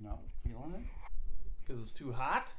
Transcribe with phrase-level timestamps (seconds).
[0.00, 0.86] You're not feeling it?
[1.60, 2.52] Because it's too hot?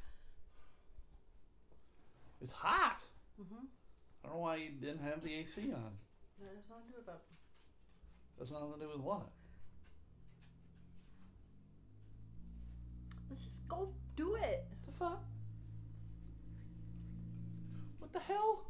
[2.42, 3.00] It's hot.
[3.42, 3.66] Mm-hmm.
[4.24, 5.98] I don't know why you didn't have the AC on.
[6.40, 7.22] That has nothing to do with that.
[8.38, 9.30] That's nothing to do with what?
[13.30, 14.66] Let's just go do it.
[14.86, 15.24] The fuck?
[18.00, 18.69] What the hell?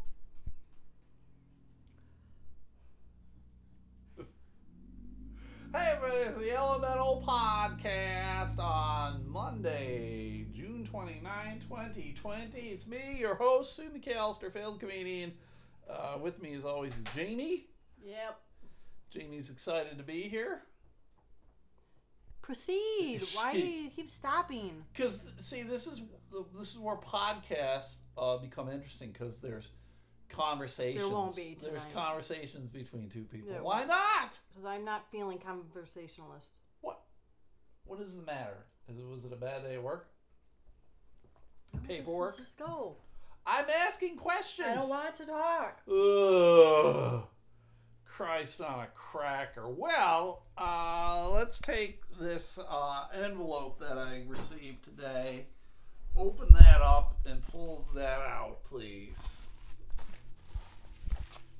[6.09, 12.59] Everybody, it's the Elemental Podcast on Monday, June 29, 2020.
[12.59, 15.33] It's me, your host, Sue McAllister, failed comedian.
[15.87, 17.67] Uh, with me as always is Jamie.
[18.03, 18.39] Yep.
[19.11, 20.63] Jamie's excited to be here.
[22.41, 23.21] Proceed.
[23.33, 24.85] Why do you keep stopping?
[24.91, 26.01] Because see, this is
[26.57, 29.71] this is where podcasts uh, become interesting because there's
[30.29, 31.03] conversations.
[31.03, 33.51] There won't be There's conversations between two people.
[33.51, 33.89] There Why won't.
[33.89, 34.39] not?
[34.49, 36.53] Because I'm not feeling conversationalist.
[36.81, 36.99] What?
[37.85, 38.65] What is the matter?
[38.89, 40.07] Is it was it a bad day at work?
[41.73, 42.27] No, Paperwork?
[42.27, 42.95] Let's just go.
[43.45, 44.67] I'm asking questions.
[44.69, 45.81] I don't want to talk.
[45.87, 47.27] Ugh.
[48.05, 49.69] Christ on a cracker.
[49.69, 55.45] Well, uh, let's take this uh, envelope that I received today,
[56.17, 59.43] open that up, and pull that out, please.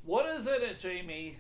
[0.10, 1.38] What is it, it Jamie?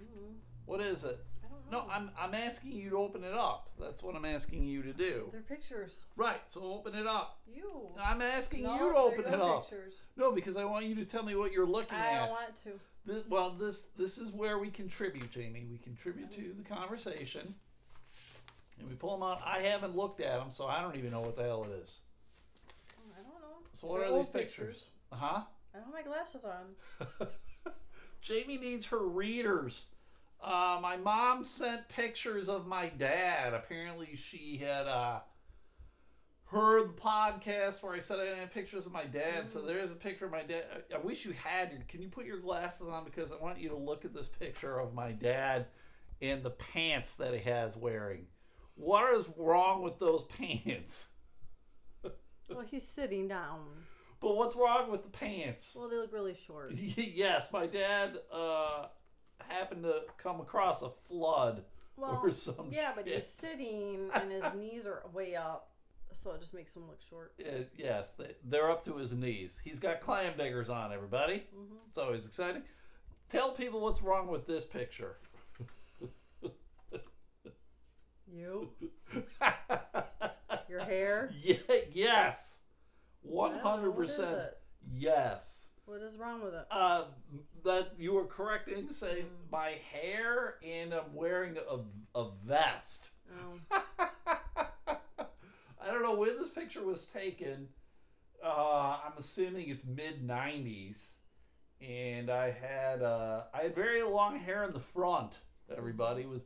[0.00, 0.36] Mhm.
[0.64, 1.18] What is it?
[1.44, 1.84] I don't know.
[1.84, 3.68] No, I'm, I'm asking you to open it up.
[3.78, 5.28] That's what I'm asking you to do.
[5.30, 5.92] They're pictures.
[6.16, 7.40] Right, so open it up.
[7.46, 7.90] You.
[8.00, 9.68] I'm asking no, you to they're open your it up.
[9.68, 9.94] Pictures.
[10.16, 12.18] No, because I want you to tell me what you're looking I at.
[12.20, 12.70] don't want to.
[13.04, 15.66] This, well, this this is where we contribute, Jamie.
[15.70, 17.56] We contribute to the conversation,
[18.80, 19.42] and we pull them out.
[19.44, 22.00] I haven't looked at them, so I don't even know what the hell it is.
[23.12, 23.58] I don't know.
[23.74, 24.92] So what They're are these old pictures?
[25.12, 25.40] Uh huh.
[25.74, 27.28] I don't have my glasses on.
[28.20, 29.86] Jamie needs her readers.
[30.42, 33.54] Uh, my mom sent pictures of my dad.
[33.54, 35.20] Apparently, she had uh,
[36.46, 39.50] heard the podcast where I said I didn't have pictures of my dad.
[39.50, 40.64] So there's a picture of my dad.
[40.92, 41.72] I- I wish you had.
[41.72, 44.28] your- Can you put your glasses on because I want you to look at this
[44.28, 45.66] picture of my dad
[46.22, 48.26] and the pants that he has wearing.
[48.74, 51.06] What is wrong with those pants?
[52.50, 53.60] Well, he's sitting down.
[54.20, 55.76] But what's wrong with the pants?
[55.78, 56.72] Well, they look really short.
[56.76, 58.86] yes, my dad uh,
[59.48, 61.62] happened to come across a flood
[61.96, 63.14] Well, or some yeah, but shit.
[63.14, 65.70] he's sitting and his knees are way up,
[66.12, 67.32] so it just makes him look short.
[67.40, 69.60] Uh, yes, they, they're up to his knees.
[69.62, 71.44] He's got clam diggers on, everybody.
[71.54, 72.62] hmm It's always exciting.
[73.28, 75.18] Tell people what's wrong with this picture.
[78.30, 78.70] You,
[80.68, 81.30] your hair.
[81.42, 81.54] yeah,
[81.92, 82.57] yes.
[83.24, 83.94] I don't know, 100%.
[83.94, 84.44] What is.
[84.94, 85.68] Yes.
[85.84, 86.66] what is wrong with it?
[86.70, 87.04] Uh,
[87.64, 89.50] that you were correct in saying Mm.
[89.52, 93.10] my hair and I'm wearing a, a vest.
[93.30, 93.58] Oh,
[95.80, 97.68] I don't know when this picture was taken.
[98.44, 101.14] Uh, I'm assuming it's mid '90s,
[101.80, 105.40] and I had uh, I had very long hair in the front.
[105.76, 106.44] Everybody It was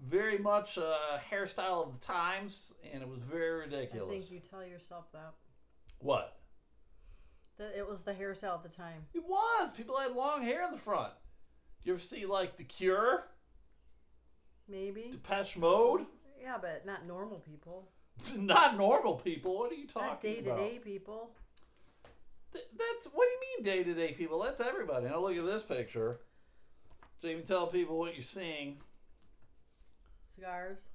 [0.00, 4.10] very much a hairstyle of the times, and it was very ridiculous.
[4.12, 5.32] I think you tell yourself that
[6.00, 6.36] What?
[7.58, 9.04] that it was the hairstyle at the time.
[9.12, 9.70] It was.
[9.72, 11.12] People had long hair in the front.
[11.82, 13.26] Do you ever see like The Cure,
[14.66, 15.10] Maybe.
[15.12, 16.06] Depeche Mode?
[16.42, 17.90] Yeah, but not normal people.
[18.36, 19.58] Not normal people.
[19.58, 20.12] What are you talking about?
[20.12, 20.58] Not day to about?
[20.58, 21.30] day people.
[22.52, 24.42] Th- That's what do you mean day to day people?
[24.42, 25.06] That's everybody.
[25.06, 26.14] Now look at this picture.
[27.22, 28.78] Jamie, tell people what you're seeing.
[30.24, 30.88] Cigars.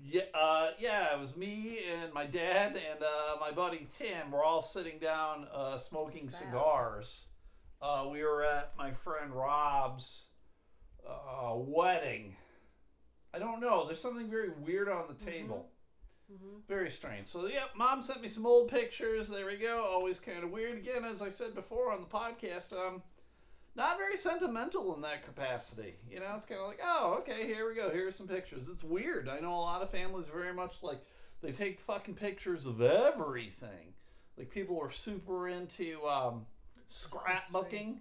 [0.00, 4.30] Yeah, uh, yeah, it was me and my dad and uh, my buddy Tim.
[4.30, 6.46] We're all sitting down uh, smoking What's that?
[6.46, 7.26] cigars.
[7.80, 10.26] Uh, we were at my friend Rob's
[11.08, 12.36] uh, wedding.
[13.34, 13.86] I don't know.
[13.86, 15.68] There's something very weird on the table.
[16.30, 17.26] hmm Very strange.
[17.26, 19.28] So, yeah, mom sent me some old pictures.
[19.28, 19.84] There we go.
[19.84, 20.78] Always kind of weird.
[20.78, 23.02] Again, as I said before on the podcast, um,
[23.74, 25.94] not very sentimental in that capacity.
[26.10, 27.90] You know, it's kind of like, oh, okay, here we go.
[27.90, 28.68] Here's some pictures.
[28.68, 29.28] It's weird.
[29.28, 31.00] I know a lot of families very much like
[31.40, 33.94] they take fucking pictures of everything.
[34.36, 36.46] Like people are super into um,
[36.88, 37.98] scrapbooking.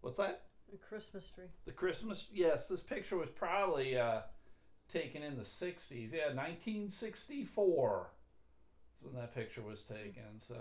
[0.00, 0.42] What's that?
[0.74, 1.44] A Christmas tree.
[1.64, 2.26] The Christmas.
[2.32, 4.20] Yes, this picture was probably uh,
[4.88, 6.12] taken in the '60s.
[6.12, 8.10] Yeah, 1964.
[8.98, 10.40] Is when that picture was taken.
[10.40, 10.56] So.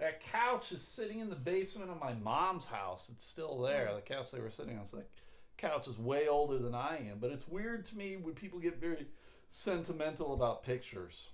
[0.00, 3.10] That couch is sitting in the basement of my mom's house.
[3.12, 3.90] It's still there.
[3.94, 4.86] The couch they were sitting on.
[4.86, 5.10] So that
[5.58, 7.18] couch is way older than I am.
[7.20, 9.06] But it's weird to me when people get very
[9.50, 11.28] sentimental about pictures.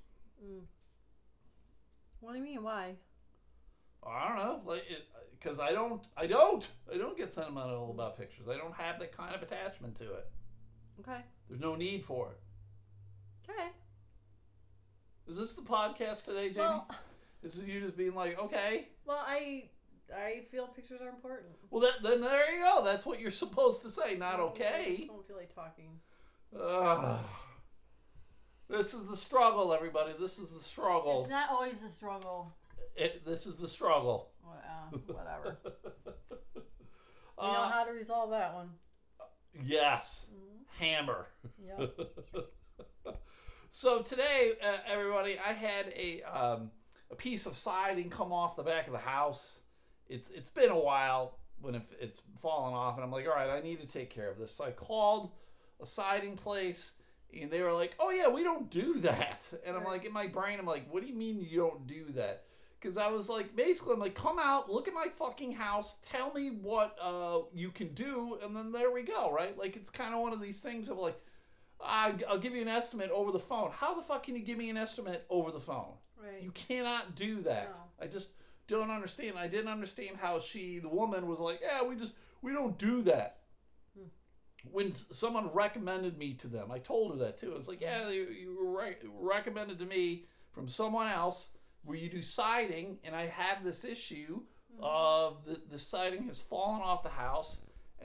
[0.44, 0.62] Mm.
[2.20, 2.62] What do you mean?
[2.62, 2.96] Why?
[4.04, 5.04] I don't know, like it,
[5.38, 8.46] because I don't, I don't, I don't get sentimental about pictures.
[8.48, 10.28] I don't have that kind of attachment to it.
[11.00, 11.20] Okay.
[11.48, 13.50] There's no need for it.
[13.50, 13.68] Okay.
[15.28, 16.58] Is this the podcast today, Jamie?
[16.60, 16.88] Well,
[17.46, 18.88] Is you just being like, okay?
[19.04, 19.64] well, I
[20.14, 21.50] I feel pictures are important.
[21.70, 22.82] Well, that, then there you go.
[22.84, 24.84] That's what you're supposed to say, not okay.
[24.86, 26.00] I just don't feel like talking.
[26.58, 27.18] Ugh.
[28.68, 30.12] This is the struggle, everybody.
[30.18, 31.20] This is the struggle.
[31.20, 32.52] It's not always the struggle.
[32.96, 34.30] It, this is the struggle.
[34.44, 34.60] Well,
[34.92, 35.58] uh, whatever.
[36.54, 36.62] we
[37.38, 38.70] Uh, know how to resolve that one.
[39.64, 40.26] yes.
[40.32, 40.84] Mm-hmm.
[40.84, 41.26] Hammer.
[41.64, 41.90] Yep.
[43.70, 46.70] So today, uh, everybody, I had a um,
[47.10, 49.60] a piece of siding come off the back of the house.
[50.08, 53.50] It's it's been a while when it, it's fallen off, and I'm like, all right,
[53.50, 54.52] I need to take care of this.
[54.52, 55.30] So I called
[55.80, 56.92] a siding place,
[57.32, 59.42] and they were like, oh yeah, we don't do that.
[59.66, 62.06] And I'm like, in my brain, I'm like, what do you mean you don't do
[62.14, 62.44] that?
[62.78, 66.32] Because I was like, basically, I'm like, come out, look at my fucking house, tell
[66.32, 69.56] me what uh, you can do, and then there we go, right?
[69.56, 71.18] Like, it's kind of one of these things of like,
[71.80, 73.70] I'll give you an estimate over the phone.
[73.72, 75.94] How the fuck can you give me an estimate over the phone?
[76.22, 76.42] Right.
[76.42, 77.74] You cannot do that.
[77.74, 77.82] No.
[78.04, 78.32] I just
[78.68, 79.38] don't understand.
[79.38, 83.02] I didn't understand how she, the woman, was like, yeah, we just, we don't do
[83.02, 83.38] that.
[83.96, 84.06] Hmm.
[84.70, 87.52] When s- someone recommended me to them, I told her that too.
[87.52, 91.50] I was like, yeah, you, you were re- recommended to me from someone else
[91.84, 94.40] where you do siding, and I have this issue
[94.80, 97.60] of the, the siding has fallen off the house,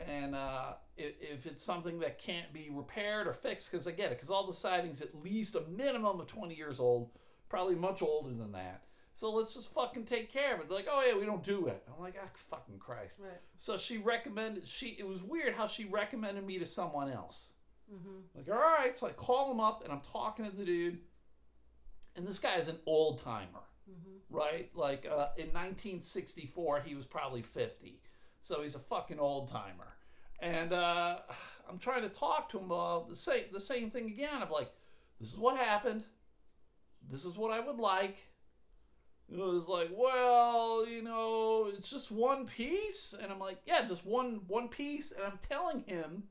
[0.07, 4.11] and uh, if, if it's something that can't be repaired or fixed, because I get
[4.11, 7.09] it, because all the siding's at least a minimum of 20 years old,
[7.51, 8.81] probably much older than that.
[9.13, 10.69] So let's just fucking take care of it.
[10.69, 11.83] They're like, oh yeah, we don't do it.
[11.93, 13.19] I'm like, ah, fucking Christ.
[13.21, 13.33] Right.
[13.57, 14.95] So she recommended she.
[14.97, 17.51] It was weird how she recommended me to someone else.
[17.93, 18.37] Mm-hmm.
[18.37, 20.99] Like, all right, so I call him up and I'm talking to the dude,
[22.15, 24.35] and this guy is an old timer, Mm-hmm.
[24.37, 24.69] right?
[24.73, 27.99] Like uh, in 1964, he was probably 50,
[28.41, 29.97] so he's a fucking old timer.
[30.39, 31.17] And uh,
[31.69, 34.41] I'm trying to talk to him about the same the same thing again.
[34.41, 34.71] Of like,
[35.19, 36.05] this is what happened.
[37.09, 38.17] This is what I would like.
[39.31, 44.05] It was like, well, you know, it's just one piece, and I'm like, yeah, just
[44.05, 46.23] one one piece, and I'm telling him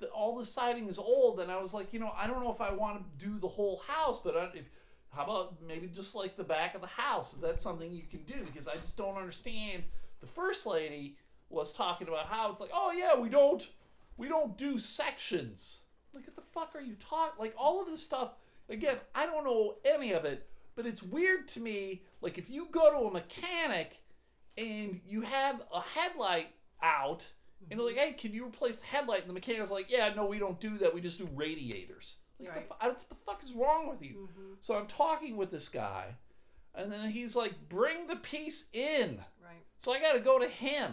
[0.00, 2.50] that all the siding is old, and I was like, you know, I don't know
[2.50, 4.68] if I want to do the whole house, but I, if
[5.10, 7.34] how about maybe just like the back of the house?
[7.34, 8.44] Is that something you can do?
[8.44, 9.84] Because I just don't understand.
[10.20, 11.16] The first lady
[11.48, 13.68] was talking about how it's like, oh yeah, we don't
[14.16, 15.82] we don't do sections.
[16.14, 17.38] Like what the fuck are you talking?
[17.38, 18.32] Like all of this stuff.
[18.70, 22.02] Again, I don't know any of it, but it's weird to me.
[22.20, 24.02] Like if you go to a mechanic
[24.56, 26.48] and you have a headlight
[26.82, 27.32] out,
[27.70, 29.20] and they're like, hey, can you replace the headlight?
[29.20, 30.94] And the mechanic's like, yeah, no, we don't do that.
[30.94, 32.16] We just do radiators.
[32.38, 32.68] Like, Right.
[32.68, 34.28] the, I, what the fuck is wrong with you?
[34.30, 34.52] Mm-hmm.
[34.62, 36.14] So I'm talking with this guy,
[36.74, 39.22] and then he's like, bring the piece in.
[39.44, 39.62] Right.
[39.78, 40.92] So I got to go to him.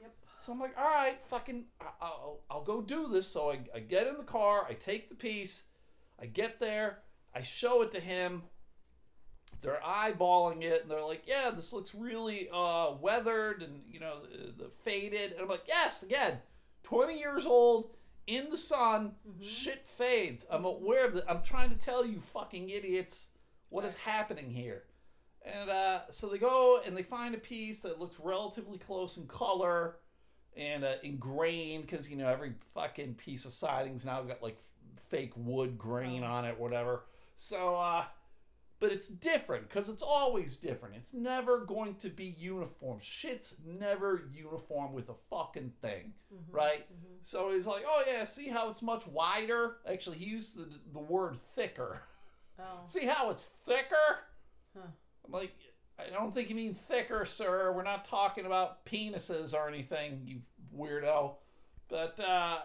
[0.00, 0.14] Yep.
[0.38, 1.64] So I'm like, all right, fucking,
[2.00, 3.26] I'll, I'll go do this.
[3.26, 5.64] So I, I get in the car, I take the piece,
[6.20, 7.00] I get there,
[7.34, 8.42] I show it to him.
[9.60, 14.18] They're eyeballing it, and they're like, yeah, this looks really uh, weathered and, you know,
[14.22, 15.32] the, the faded.
[15.32, 16.38] And I'm like, yes, again,
[16.84, 17.90] 20 years old,
[18.26, 20.46] in the sun, shit fades.
[20.50, 21.24] I'm aware of it.
[21.26, 23.30] I'm trying to tell you, fucking idiots,
[23.70, 24.84] what is happening here.
[25.42, 29.26] And uh, so they go and they find a piece that looks relatively close in
[29.26, 29.96] color
[30.56, 34.58] and uh, in grain because you know every fucking piece of siding's now got like
[35.08, 37.04] fake wood grain on it, whatever.
[37.36, 38.04] So, uh,
[38.80, 40.94] but it's different because it's always different.
[40.96, 42.98] It's never going to be uniform.
[43.00, 46.12] Shit's never uniform with a fucking thing,
[46.50, 46.86] right?
[47.22, 51.00] So he's like, "Oh yeah, see how it's much wider." Actually, he used the the
[51.00, 52.02] word thicker.
[52.58, 52.62] Oh.
[52.86, 54.24] See how it's thicker?
[54.76, 54.88] Huh.
[55.24, 55.54] I'm like,
[55.98, 57.72] I don't think you mean thicker, sir.
[57.72, 60.40] We're not talking about penises or anything, you
[60.76, 61.34] weirdo.
[61.88, 62.58] But, uh,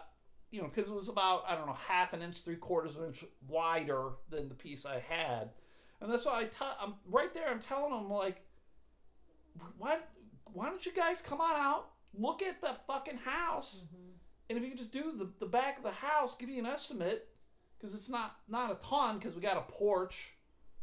[0.54, 3.02] you know, because it was about, I don't know, half an inch, three quarters of
[3.02, 5.50] an inch wider than the piece I had.
[6.00, 8.42] And that's why I t- I'm right there, I'm telling them, like,
[9.78, 9.98] why,
[10.44, 14.10] why don't you guys come on out, look at the fucking house, mm-hmm.
[14.48, 17.26] and if you just do the, the back of the house, give me an estimate,
[17.76, 20.34] because it's not, not a ton, because we got a porch,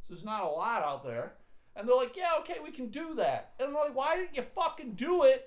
[0.02, 1.36] so there's not a lot out there.
[1.78, 3.54] And they're like, yeah, okay, we can do that.
[3.58, 5.46] And I'm like, why didn't you fucking do it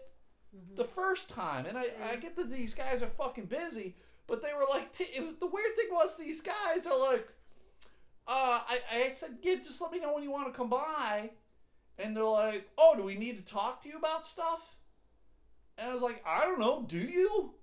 [0.56, 0.76] mm-hmm.
[0.76, 1.66] the first time?
[1.66, 5.04] And I, I get that these guys are fucking busy, but they were like, t-
[5.04, 7.28] it the weird thing was these guys are like,
[8.26, 11.30] uh, I, I said, yeah, just let me know when you want to come by.
[11.98, 14.76] And they're like, oh, do we need to talk to you about stuff?
[15.78, 17.54] And I was like, I don't know, do you?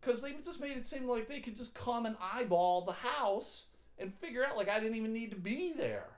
[0.00, 3.66] Because they just made it seem like they could just come and eyeball the house
[3.98, 6.08] and figure out, like, I didn't even need to be there.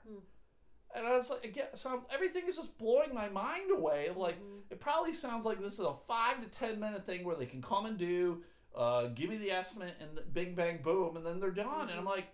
[0.95, 4.09] And I was like, again, so everything is just blowing my mind away.
[4.15, 4.37] Like,
[4.69, 7.61] it probably sounds like this is a five to ten minute thing where they can
[7.61, 8.43] come and do,
[8.75, 11.89] uh, give me the estimate, and bing bang boom, and then they're done.
[11.89, 12.27] And I'm like,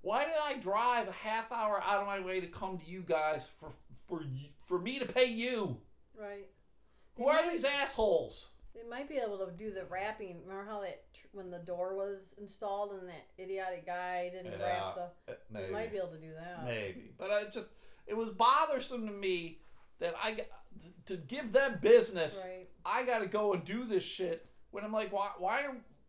[0.00, 3.02] Why did I drive a half hour out of my way to come to you
[3.06, 3.70] guys for
[4.08, 4.24] for
[4.60, 5.76] for me to pay you?
[6.18, 6.48] Right.
[7.16, 8.48] Who They are these assholes?
[8.74, 10.40] They might be able to do the wrapping.
[10.46, 15.32] Remember how that when the door was installed and that idiotic guy didn't wrap the.
[15.32, 16.64] Uh, They might be able to do that.
[16.64, 17.70] Maybe, but I just
[18.06, 19.58] it was bothersome to me
[19.98, 20.42] that I
[21.06, 22.42] to give them business.
[22.46, 22.68] Right.
[22.84, 25.66] I got to go and do this shit when I'm like, why why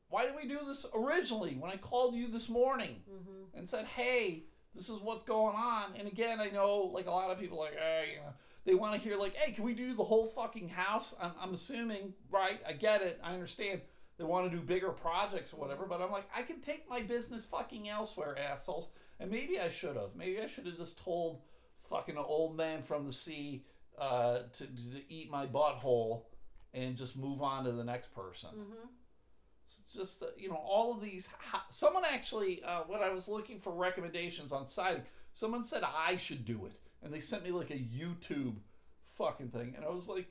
[0.09, 1.55] why did we do this originally?
[1.55, 3.57] When I called you this morning Mm-hmm.
[3.57, 4.43] and said, hey,
[4.75, 5.93] this is what's going on.
[5.97, 8.33] And again, I know like a lot of people like, hey, you know,
[8.65, 11.13] they want to hear like, hey, can we do the whole fucking house?
[11.21, 12.59] I'm, I'm assuming, right?
[12.67, 13.19] I get it.
[13.23, 13.81] I understand.
[14.17, 17.01] They want to do bigger projects or whatever, but I'm like, I can take my
[17.01, 18.89] business fucking elsewhere, assholes.
[19.19, 20.15] And maybe I should have.
[20.15, 21.41] Maybe I should have just told
[21.89, 23.63] fucking an old man from the sea
[23.97, 26.23] uh, to, to eat my butthole
[26.73, 28.49] and just move on to the next person.
[28.51, 28.88] Mm-hmm.
[29.81, 31.29] It's just uh, you know all of these.
[31.69, 36.45] Someone actually, uh, when I was looking for recommendations on siding, someone said I should
[36.45, 38.55] do it, and they sent me like a YouTube
[39.17, 40.27] fucking thing, and I was like,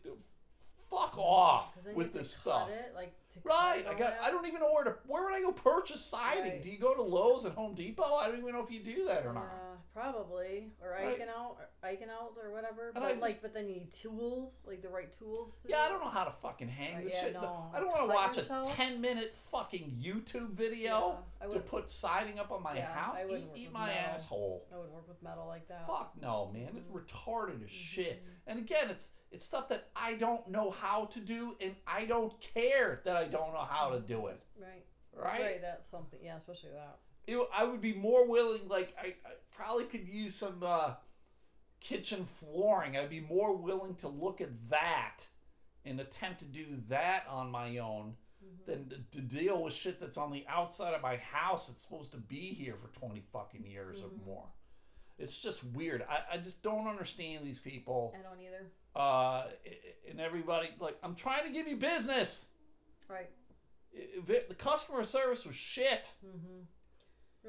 [0.90, 2.68] fuck off with this stuff.
[2.71, 3.14] It, like
[3.45, 4.14] Right, I got.
[4.23, 4.97] I don't even know where to.
[5.07, 6.52] Where would I go purchase siding?
[6.52, 6.62] Right.
[6.62, 8.14] Do you go to Lowe's and Home Depot?
[8.14, 9.52] I don't even know if you do that or not.
[9.99, 11.19] Uh, probably or Right.
[11.19, 12.93] Iconout or Iconout or whatever.
[12.93, 15.59] But I just- like, but then you need tools, like the right tools.
[15.62, 17.33] to Yeah, I don't know how to fucking hang this yeah, shit.
[17.35, 17.71] no.
[17.73, 18.73] I don't want to Cut watch yourself?
[18.73, 22.93] a ten minute fucking YouTube video Yeah, I to put siding up on my Yeah,
[22.93, 23.19] house.
[23.21, 24.14] I Eat, wouldn't work eat with my metal.
[24.14, 24.67] asshole.
[24.73, 25.87] I would work with metal like that.
[25.87, 26.76] Fuck no, man.
[26.76, 28.23] It's retarded as shit.
[28.23, 28.50] Mm-hmm.
[28.50, 32.40] And again, it's it's stuff that I don't know how to do, and I don't
[32.40, 34.40] care that I don't know how to do it.
[34.59, 34.85] Right.
[35.12, 35.40] Right?
[35.43, 35.61] Right.
[35.62, 36.19] That's something.
[36.23, 36.99] Yeah, especially that.
[37.28, 38.62] It, I would be more willing.
[38.68, 40.94] Like I, I probably could use some uh,
[41.80, 42.97] kitchen flooring.
[42.97, 45.26] I'd be more willing to look at that
[45.85, 48.70] and attempt to do that on my own Mm-hmm.
[48.70, 52.12] than to, to deal with shit that's on the outside of my house that's supposed
[52.12, 54.04] to be here for 20 fucking years Mhm.
[54.04, 54.44] or more.
[55.18, 56.06] It's just weird.
[56.08, 58.14] I, I just don't understand these people.
[58.16, 58.70] I don't either.
[58.94, 59.49] Uh,
[60.08, 62.47] and everybody, like, I'm trying to give you business.
[63.08, 63.28] Right.
[63.92, 66.08] If it- the customer service was shit.
[66.25, 66.61] Mm-hmm.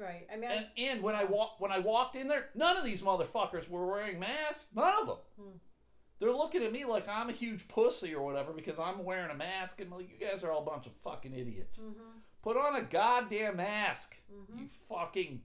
[0.00, 0.26] Right.
[0.32, 3.02] I mean, And, and when I walk when I walked in there, none of these
[3.02, 4.68] motherfuckers were wearing masks.
[4.74, 5.16] None of them.
[5.38, 5.56] Hmm.
[6.18, 9.34] They're looking at me like I'm a huge pussy or whatever because I'm wearing a
[9.34, 11.78] mask, and like you guys are all a bunch of fucking idiots.
[11.78, 12.18] mm-hmm.
[12.42, 14.60] Put on a goddamn mask, Mhm.
[14.60, 15.42] you fucking.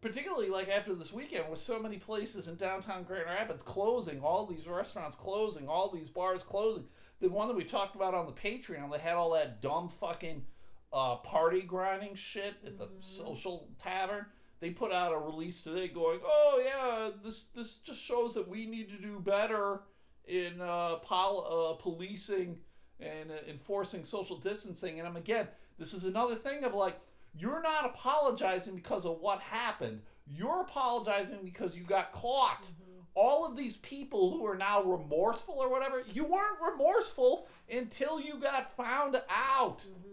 [0.00, 4.46] Particularly like after this weekend, with so many places in downtown Grand Rapids closing, all
[4.46, 6.88] these restaurants closing, all these bars closing.
[7.20, 10.44] The one that we talked about on the Patreon, they had all that dumb fucking
[10.92, 14.26] uh, party grinding shit at the social tavern.
[14.60, 18.66] They put out a release today going, "Oh yeah, this this just shows that we
[18.66, 19.82] need to do better
[20.26, 22.58] in uh, pol- uh, policing
[23.00, 27.00] and uh, enforcing social distancing." And I'm again, this is another thing of like,
[27.34, 30.02] you're not apologizing because of what happened.
[30.26, 32.68] You're apologizing because you got caught.
[33.14, 38.38] All of these people who are now remorseful or whatever, you weren't remorseful until you
[38.38, 39.78] got found out.
[39.78, 40.11] Mm-hmm.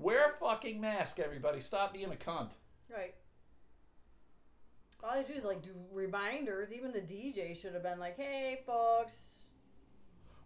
[0.00, 1.60] Wear a fucking mask, everybody.
[1.60, 2.54] Stop being a cunt.
[2.90, 3.14] Right.
[5.02, 6.72] All they do is like do reminders.
[6.72, 9.48] Even the DJ should have been like, "Hey, folks."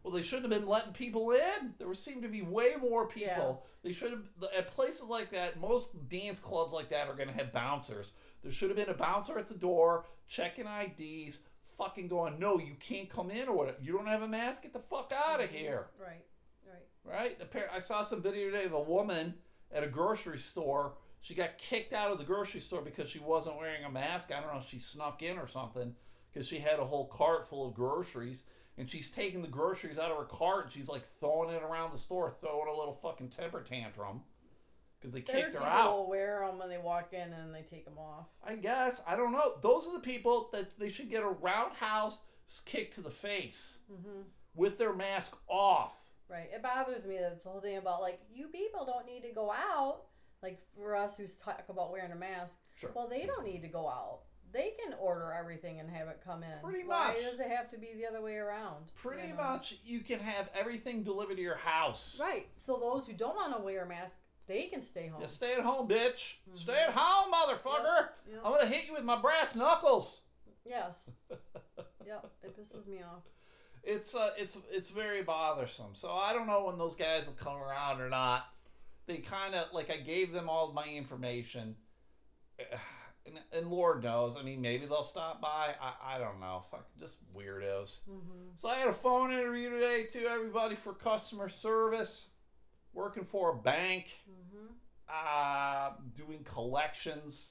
[0.02, 1.74] Well, they shouldn't have been letting people in.
[1.78, 3.62] There seemed to be way more people.
[3.64, 3.88] Yeah.
[3.88, 4.24] They should have
[4.56, 5.58] at places like that.
[5.58, 8.12] Most dance clubs like that are going to have bouncers.
[8.42, 11.40] There should have been a bouncer at the door checking IDs.
[11.78, 13.78] Fucking going, no, you can't come in or whatever.
[13.80, 14.62] You don't have a mask.
[14.62, 15.56] Get the fuck out of mm-hmm.
[15.56, 15.86] here.
[15.98, 16.24] Right.
[17.04, 17.38] Right.
[17.54, 17.66] right?
[17.74, 19.34] I saw some video today of a woman
[19.74, 20.94] at a grocery store.
[21.20, 24.30] She got kicked out of the grocery store because she wasn't wearing a mask.
[24.30, 25.94] I don't know if she snuck in or something
[26.32, 28.44] because she had a whole cart full of groceries
[28.76, 31.92] and she's taking the groceries out of her cart and she's like throwing it around
[31.92, 34.20] the store, throwing a little fucking temper tantrum
[35.00, 35.92] because they Better kicked her people out.
[35.96, 38.26] will wear them when they walk in and they take them off.
[38.46, 39.00] I guess.
[39.06, 39.54] I don't know.
[39.62, 42.18] Those are the people that they should get a roundhouse
[42.66, 44.20] kick to the face Mm-hmm.
[44.54, 45.94] with their mask off.
[46.28, 46.48] Right.
[46.52, 49.34] It bothers me that it's the whole thing about like you people don't need to
[49.34, 50.02] go out.
[50.42, 52.90] Like for us who talk about wearing a mask, Sure.
[52.94, 54.20] well, they don't need to go out.
[54.52, 56.50] They can order everything and have it come in.
[56.62, 57.16] Pretty much.
[57.16, 58.92] Why does it have to be the other way around?
[58.94, 59.42] Pretty you know?
[59.42, 62.18] much, you can have everything delivered to your house.
[62.20, 62.46] Right.
[62.56, 64.14] So those who don't want to wear a mask,
[64.46, 65.20] they can stay home.
[65.22, 66.36] Yeah, stay at home, bitch.
[66.48, 66.56] Mm-hmm.
[66.56, 68.08] Stay at home, motherfucker.
[68.30, 68.40] Yep.
[68.44, 70.20] I'm gonna hit you with my brass knuckles.
[70.64, 71.10] Yes.
[72.06, 72.30] yep.
[72.42, 73.22] It pisses me off.
[73.86, 75.94] It's uh, it's it's very bothersome.
[75.94, 78.46] So I don't know when those guys will come around or not.
[79.06, 81.76] They kind of like I gave them all my information,
[83.26, 84.36] and, and Lord knows.
[84.38, 85.74] I mean, maybe they'll stop by.
[85.80, 86.64] I I don't know.
[86.70, 88.00] Fuck, just weirdos.
[88.08, 88.54] Mm-hmm.
[88.56, 90.26] So I had a phone interview today too.
[90.30, 92.30] Everybody for customer service,
[92.94, 94.10] working for a bank.
[94.30, 94.72] Mm-hmm.
[95.08, 97.50] uh, doing collections.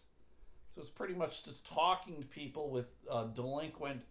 [0.74, 4.02] So it's pretty much just talking to people with uh, delinquent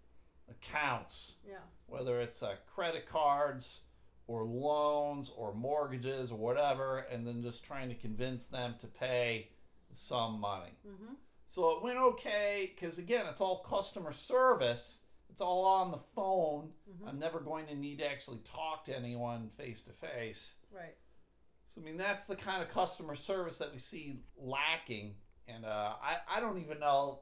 [0.51, 1.59] accounts, Yeah.
[1.87, 3.83] whether it's uh, credit cards
[4.27, 9.49] or loans or mortgages or whatever, and then just trying to convince them to pay
[9.93, 10.73] some money.
[10.87, 11.15] Mm-hmm.
[11.47, 14.99] So it went okay because again, it's all customer service.
[15.29, 16.73] It's all on the phone.
[16.91, 17.09] Mhm.
[17.09, 20.57] I'm never going to need to actually talk to anyone face to face.
[20.71, 20.97] Right.
[21.69, 25.15] So I mean, that's the kind of customer service that we see lacking,
[25.49, 27.21] and uh, I I don't even know.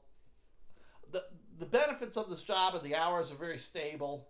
[1.12, 1.24] the
[1.60, 4.28] The benefits of this job are the hours are very stable.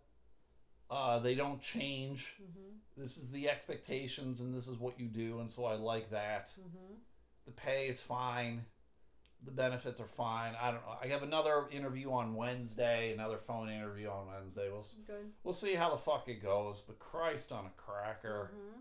[0.90, 2.34] Uh, they don't change.
[2.42, 3.00] Mm-hmm.
[3.00, 6.50] This is the expectations, and this is what you do, and so I like that.
[6.60, 6.94] Mm-hmm.
[7.46, 8.64] The pay is fine.
[9.44, 10.54] The benefits are fine.
[10.60, 10.96] I don't know.
[11.00, 14.68] I have another interview on Wednesday, another phone interview on Wednesday.
[14.68, 15.30] We'll Good.
[15.44, 16.82] we'll see how the fuck it goes.
[16.84, 18.50] But Christ on a cracker.
[18.52, 18.80] Mm-hmm.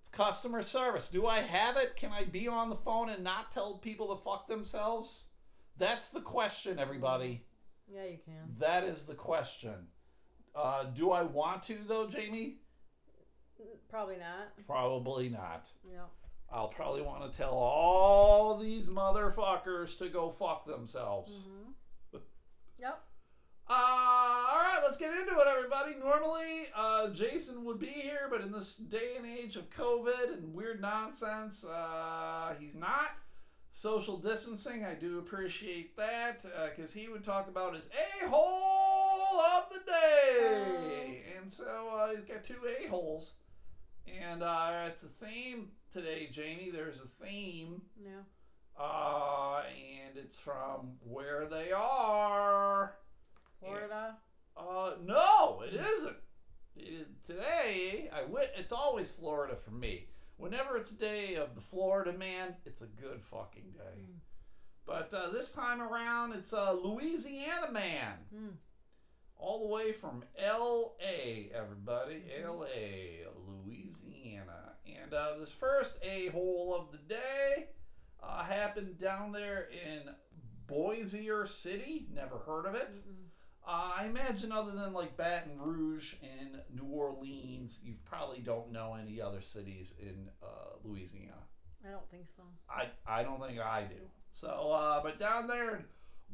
[0.00, 1.08] It's customer service.
[1.08, 1.94] Do I have it?
[1.94, 5.26] Can I be on the phone and not tell people to fuck themselves?
[5.78, 7.45] That's the question, everybody.
[7.92, 8.54] Yeah, you can.
[8.58, 9.88] That is the question.
[10.54, 12.56] Uh, do I want to, though, Jamie?
[13.88, 14.66] Probably not.
[14.66, 15.70] Probably not.
[15.90, 16.00] Yeah.
[16.52, 21.42] I'll probably want to tell all these motherfuckers to go fuck themselves.
[21.42, 22.18] Mm-hmm.
[22.78, 23.00] Yep.
[23.68, 25.94] Uh, all right, let's get into it, everybody.
[25.98, 30.54] Normally, uh, Jason would be here, but in this day and age of COVID and
[30.54, 33.10] weird nonsense, uh, he's not.
[33.80, 36.42] Social distancing, I do appreciate that
[36.74, 37.86] because he would talk about his
[38.22, 43.34] a hole of the day, and so uh, he's got two a holes,
[44.22, 46.70] and uh, it's a theme today, Jamie.
[46.72, 48.22] There's a theme, Yeah.
[48.82, 52.94] uh, and it's from where they are.
[53.60, 54.16] Florida.
[54.56, 56.16] Uh, no, it isn't.
[56.76, 60.06] It, today, I wi- it's always Florida for me.
[60.36, 64.00] Whenever it's a day of the Florida man, it's a good fucking day.
[64.02, 64.18] Mm.
[64.86, 68.52] But uh, this time around, it's a Louisiana man, Mm.
[69.36, 71.50] all the way from L.A.
[71.54, 77.68] Everybody, L.A., Louisiana, and uh, this first a hole of the day
[78.22, 80.02] uh, happened down there in
[80.68, 82.06] Bossier City.
[82.12, 82.92] Never heard of it.
[82.92, 83.25] Mm-mm.
[83.66, 88.96] Uh, I imagine, other than like Baton Rouge and New Orleans, you probably don't know
[89.00, 91.42] any other cities in uh, Louisiana.
[91.84, 92.42] I don't think so.
[92.70, 93.96] I, I don't think I do.
[94.30, 95.84] So, uh, but down there in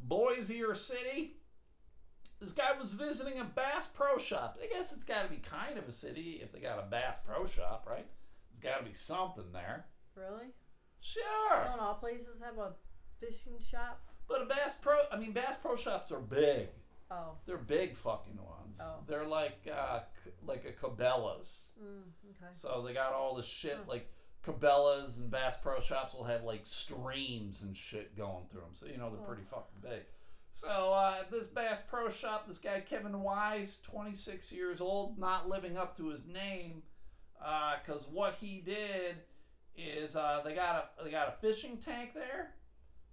[0.03, 1.37] Bossier City,
[2.38, 4.59] this guy was visiting a Bass Pro Shop.
[4.62, 7.18] I guess it's got to be kind of a city if they got a Bass
[7.25, 8.07] Pro Shop, right?
[8.51, 9.87] It's got to be something there.
[10.16, 10.49] Really?
[11.01, 11.64] Sure.
[11.64, 12.73] Don't all places have a
[13.21, 14.03] fishing shop?
[14.29, 16.68] But a Bass Pro, I mean, Bass Pro Shops are big.
[17.12, 17.33] Oh.
[17.46, 18.81] They're big fucking ones.
[18.83, 19.01] Oh.
[19.07, 21.68] They're like uh, c- like a Cabela's.
[21.83, 22.51] Mm, okay.
[22.55, 24.11] So they got all this shit like
[24.46, 28.70] Cabela's and Bass Pro Shops will have like streams and shit going through them.
[28.72, 30.03] So you know they're pretty fucking big.
[30.55, 35.77] So uh, this Bass Pro Shop, this guy Kevin Wise, 26 years old, not living
[35.77, 36.83] up to his name,
[37.38, 39.16] because what he did
[39.77, 42.51] is uh, they got a they got a fishing tank there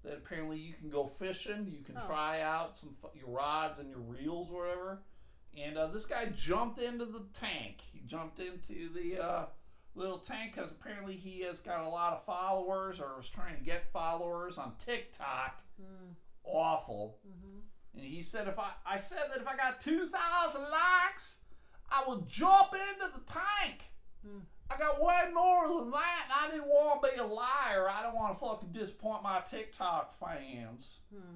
[0.03, 1.67] that apparently you can go fishing.
[1.69, 2.05] You can Oh.
[2.07, 5.01] try out some your rods and your reels, or whatever.
[5.57, 7.81] And uh, this guy jumped into the tank.
[7.91, 9.45] He jumped into the uh,
[9.95, 13.63] little tank because apparently he has got a lot of followers or was trying to
[13.63, 15.61] get followers on TikTok.
[15.81, 17.17] Mm, Awful.
[17.27, 17.59] mm-hmm.
[17.95, 21.37] And he said, if I, I said that if I got 2,000 likes,
[21.91, 23.85] I would jump into the tank.
[24.25, 24.39] Hmm.
[24.71, 27.89] I got way more than that, and I didn't want to be a liar.
[27.89, 30.99] I don't want to fucking disappoint my TikTok fans.
[31.13, 31.35] Hmm.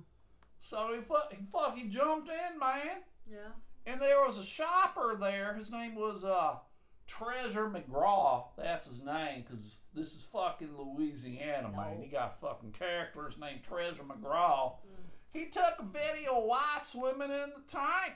[0.60, 3.02] So he, fu- he fucking jumped in, man.
[3.30, 3.52] Yeah.
[3.86, 5.56] And there was a shopper there.
[5.56, 6.58] His name was uh,
[7.08, 8.46] Treasure McGraw.
[8.56, 12.02] That's his name, because this is fucking Louisiana, man.
[12.02, 14.74] He got fucking characters named Treasure McGraw.
[14.74, 15.10] Mm.
[15.32, 18.14] He took a video of Y swimming in the tank.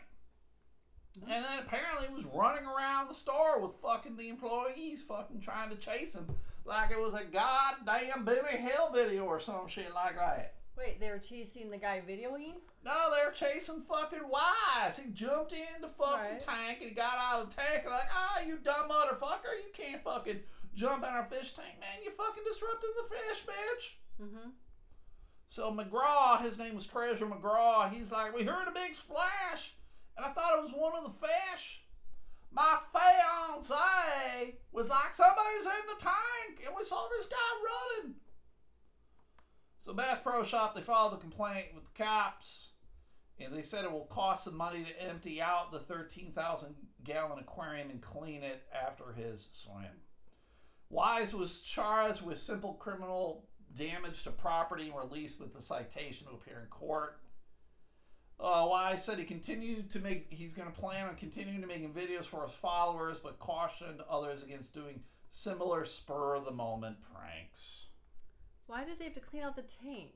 [1.23, 5.69] And then apparently he was running around the store with fucking the employees fucking trying
[5.69, 6.27] to chase him
[6.65, 10.53] like it was a goddamn Benny Hill video or some shit like that.
[10.77, 12.53] Wait, they were chasing the guy videoing?
[12.85, 14.99] No, they were chasing fucking Wise.
[14.99, 16.39] He jumped in the fucking Right.
[16.39, 19.71] tank and he got out of the tank and like, ah, you dumb motherfucker, you
[19.73, 20.39] can't fucking
[20.75, 22.03] jump in our fish tank, man.
[22.05, 24.23] You fucking disrupting the fish, bitch.
[24.23, 24.49] Mm-hmm.
[25.49, 27.89] So McGraw, his name was Treasure McGraw.
[27.91, 29.73] He's like, we heard a big splash,
[30.17, 31.83] and I thought it was one of the fish.
[32.51, 38.15] My fiance was like, somebody's in the tank, and we saw this guy running.
[39.81, 42.71] So Bass Pro Shop, they filed a complaint with the cops,
[43.39, 47.89] and they said it will cost some money to empty out the 13,000 gallon aquarium
[47.89, 50.01] and clean it after his swim.
[50.89, 56.33] Wise was charged with simple criminal damage to property and released with the citation to
[56.33, 57.19] appear in court.
[58.39, 61.67] Uh, why I said he continued to make, he's going to plan on continuing to
[61.67, 66.97] making videos for his followers, but cautioned others against doing similar spur of the moment
[67.13, 67.87] pranks.
[68.67, 70.11] Why did they have to clean out the tank?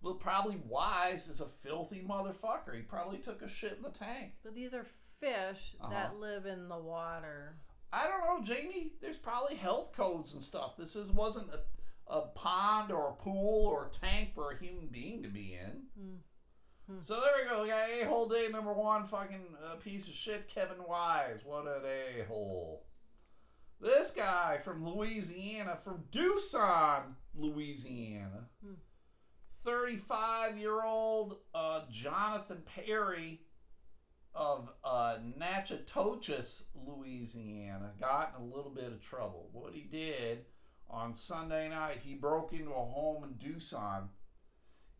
[0.00, 2.74] Well, probably Wise is a filthy motherfucker.
[2.76, 4.34] He probably took a shit in the tank.
[4.44, 4.86] But these are
[5.20, 5.90] fish Uh-huh.
[5.90, 7.56] that live in the water.
[7.92, 8.92] I don't know, Jamie.
[9.00, 10.76] There's probably health codes and stuff.
[10.76, 14.86] This is wasn't a, a pond or a pool or a tank for a human
[14.86, 15.82] being to be in.
[16.00, 16.16] Hmm.
[17.02, 17.62] So there we go.
[17.62, 19.04] We got a hole day number one.
[19.04, 21.40] Fucking uh, piece of shit, Kevin Wise.
[21.44, 22.86] What an a hole.
[23.78, 28.48] This guy from Louisiana, from Duson, Louisiana.
[28.64, 28.74] Hmm.
[29.64, 33.42] 35 year old uh, Jonathan Perry
[34.34, 39.50] of uh, Natchitoches, Louisiana, got in a little bit of trouble.
[39.52, 40.46] What he did
[40.88, 44.08] on Sunday night, he broke into a home in Duson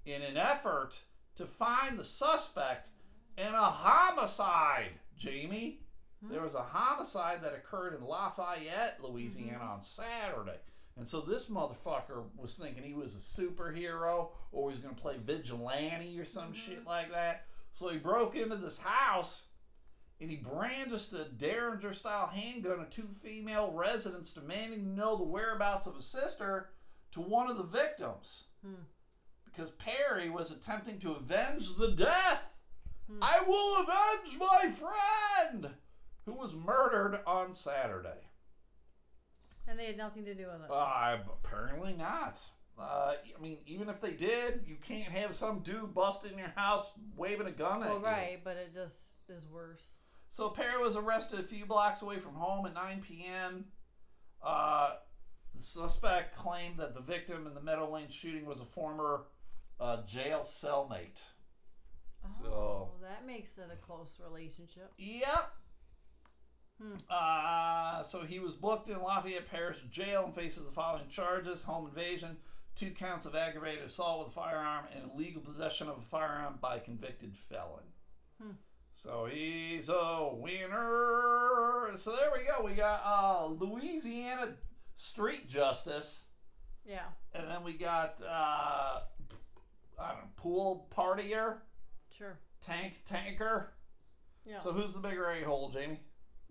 [0.05, 1.03] in an effort
[1.39, 2.89] to find the suspect
[3.37, 4.91] in a homicide.
[5.17, 5.81] Jamie,
[6.23, 6.33] hmm?
[6.33, 9.69] there was a homicide that occurred in Lafayette, Louisiana mm-hmm.
[9.69, 10.59] on Saturday.
[10.97, 15.01] And so this motherfucker was thinking he was a superhero or he was going to
[15.01, 16.55] play vigilante or some mm-hmm.
[16.55, 17.47] shit like that.
[17.71, 19.47] So he broke into this house
[20.21, 25.23] and he brandished a Derringer style handgun at two female residents, demanding to know the
[25.23, 26.71] whereabouts of his sister
[27.13, 28.45] to one of the victims.
[28.65, 28.83] Hmm.
[29.59, 32.55] Because Perry was attempting to avenge the death.
[33.21, 35.75] I will avenge my friend
[36.25, 38.29] who was murdered on Saturday.
[39.67, 40.71] And they had nothing to do with it.
[40.71, 42.39] Uh, apparently not.
[42.79, 46.53] Uh, I mean, even if they did, you can't have some dude busting in your
[46.55, 48.05] house waving a gun at well, you.
[48.05, 49.95] right, but it just is worse.
[50.31, 53.65] So Perry was arrested a few blocks away from home at 9 p.m.
[54.41, 54.91] Uh,
[55.53, 59.25] the suspect claimed that the victim in the Meadow Lane shooting was a former
[59.81, 61.21] uh, jail cellmate.
[62.43, 64.93] So- Oh, that makes it a close relationship.
[64.99, 65.53] Yep.
[66.81, 66.93] Hmm.
[67.11, 71.87] Uh, so he was booked in Lafayette Parish Jail and faces the following charges: home
[71.89, 72.37] invasion,
[72.77, 76.77] two counts of aggravated assault with a firearm, and illegal possession of a firearm by
[76.77, 77.85] a convicted felon.
[78.41, 78.51] Hmm.
[78.95, 81.91] So he's a winner.
[81.97, 82.65] So there we go.
[82.65, 84.55] We got uh, Louisiana
[84.97, 86.27] street justice,
[86.85, 87.07] Yeah.
[87.33, 89.01] and then we got uh,
[90.01, 91.59] I don't know, pool partier,
[92.11, 92.39] Sure.
[92.61, 93.73] tank tanker.
[94.45, 94.59] Yeah.
[94.59, 96.01] So who's the bigger a hole, Jamie?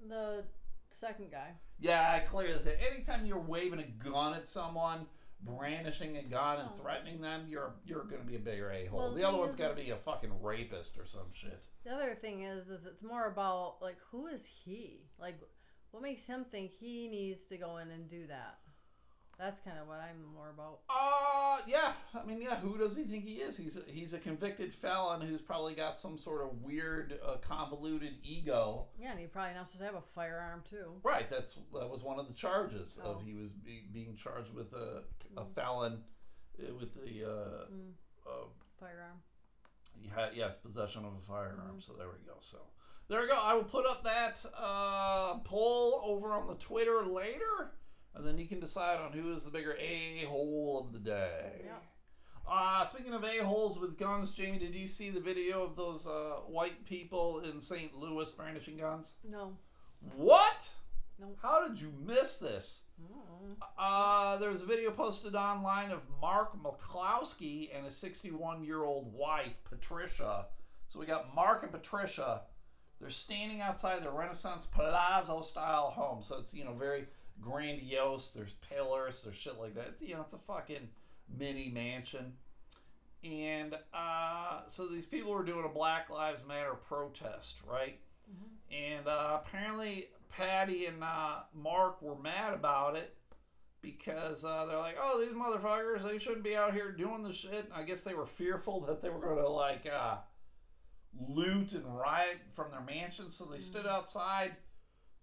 [0.07, 0.43] the
[0.91, 1.53] second guy.
[1.79, 2.79] Yeah, I clear the thing.
[2.79, 5.07] Anytime you're waving a gun at someone,
[5.41, 6.77] brandishing a gun and Oh.
[6.81, 8.99] threatening them, you're you're gonna be a bigger a hole.
[8.99, 11.31] Well, the the other thing one's is, got to be a fucking rapist or some
[11.33, 11.65] shit.
[11.83, 15.07] The other thing is, is it's more about like who is he?
[15.19, 15.39] Like,
[15.91, 18.59] what makes him think he needs to go in and do that?
[19.39, 20.79] That's kind of what I'm more about.
[20.89, 21.91] Uh, yeah.
[22.19, 22.55] I mean, yeah.
[22.57, 23.55] Who does he think he is?
[23.55, 28.13] He's a, he's a convicted felon who's probably got some sort of weird, uh, convoluted
[28.23, 28.85] ego.
[28.99, 30.93] Yeah, and he probably not supposed to have a firearm too.
[31.03, 31.29] Right.
[31.29, 33.11] That's that was one of the charges Oh.
[33.11, 35.03] of he was be, being charged with a,
[35.39, 35.99] a felon
[36.59, 37.91] uh, with the uh, Mm,
[38.25, 38.45] uh,
[38.79, 39.17] firearm.
[40.01, 41.79] He had, yes, possession of a firearm.
[41.79, 42.37] So there we go.
[42.39, 42.57] So
[43.07, 43.39] there we go.
[43.39, 47.71] I will put up that uh, poll over on the Twitter later,
[48.17, 51.61] and then you can decide on who is the bigger a hole of the day.
[51.65, 51.73] Yeah.
[52.49, 56.07] Uh, speaking of a holes with guns, Jamie, did you see the video of those
[56.07, 57.97] uh, white people in St.
[57.97, 59.13] Louis brandishing guns?
[59.29, 59.57] No.
[60.15, 60.69] What?
[61.19, 61.27] No.
[61.41, 62.83] How did you miss this?
[63.77, 69.13] Uh, there was a video posted online of Mark McCloskey and his 61 year old
[69.13, 70.45] wife, Patricia.
[70.87, 72.41] So we got Mark and Patricia.
[72.99, 76.23] They're standing outside the Renaissance Palazzo style home.
[76.23, 77.07] So it's, you know, very
[77.41, 78.31] grandiose.
[78.31, 79.95] There's pillars, there's shit like that.
[79.99, 80.89] You know, it's a fucking
[81.37, 82.33] mini mansion.
[83.23, 87.99] And uh, so these people were doing a Black Lives Matter protest, right?
[88.71, 93.15] And uh, apparently, Patty and uh, Mark were mad about it
[93.81, 97.65] because uh, they're like, "Oh, these motherfuckers, they shouldn't be out here doing this shit."
[97.65, 100.17] And I guess they were fearful that they were going to like uh,
[101.27, 104.57] loot and riot from their mansions, so they stood outside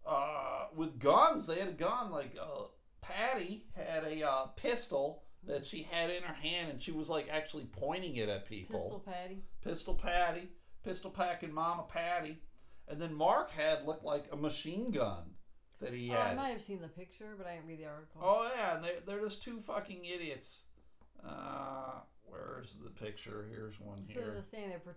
[0.07, 1.47] uh, with guns.
[1.47, 2.11] They had a gun.
[2.11, 2.65] Like uh,
[3.01, 7.29] Patty had a uh, pistol that she had in her hand, and she was like
[7.31, 8.79] actually pointing it at people.
[8.79, 9.43] Pistol Patty.
[9.63, 10.49] Pistol Patty,
[10.85, 12.41] pistol packing Mama Patty,
[12.89, 15.35] and then Mark had looked like a machine gun
[15.81, 18.21] that he Oh, I might have seen the picture, but I didn't read the article.
[18.23, 20.65] Oh yeah, and they're they're just two fucking idiots.
[21.27, 23.47] Uh, where's the picture?
[23.51, 24.35] Here's one She was here.
[24.35, 24.93] just standing there, pro-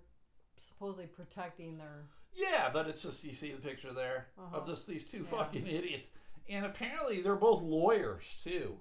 [0.57, 2.05] supposedly protecting their.
[2.37, 4.65] Yeah, but it's just you see the picture there of Uh-huh.
[4.67, 5.37] just these two Yeah.
[5.37, 6.07] fucking idiots,
[6.47, 8.77] and apparently they're both lawyers too.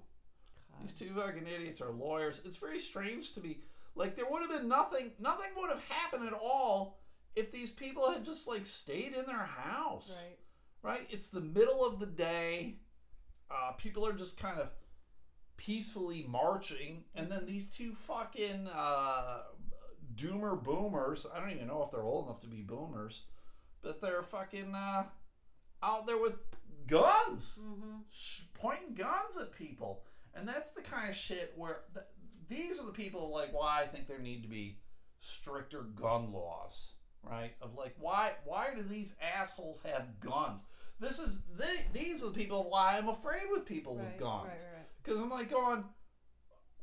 [0.82, 2.42] These two fucking idiots are lawyers.
[2.44, 3.60] It's very strange to me.
[3.94, 5.12] Like there would have been nothing.
[5.18, 7.00] Nothing would have happened at all
[7.34, 10.20] if these people had just like stayed in their house.
[10.22, 10.38] Right.
[10.82, 11.06] Right.
[11.10, 12.76] It's the middle of the day.
[13.50, 14.68] Uh, people are just kind of
[15.56, 19.42] peacefully marching, and then these two fucking uh,
[20.14, 21.26] doomer boomers.
[21.34, 23.22] I don't even know if they're old enough to be boomers,
[23.82, 25.04] but they're fucking uh,
[25.82, 26.34] out there with
[26.86, 27.96] guns, Mm-hmm.
[28.54, 32.06] pointing guns at people, and that's the kind of shit where th-
[32.48, 34.78] these are the people like why I think there need to be
[35.18, 37.52] stricter gun laws, right?
[37.60, 40.62] Of like why why do these assholes have guns?
[41.00, 44.44] This is they, these are the people why I'm afraid with people with Right, guns
[44.48, 44.86] right, right.
[45.02, 45.84] because I'm like going,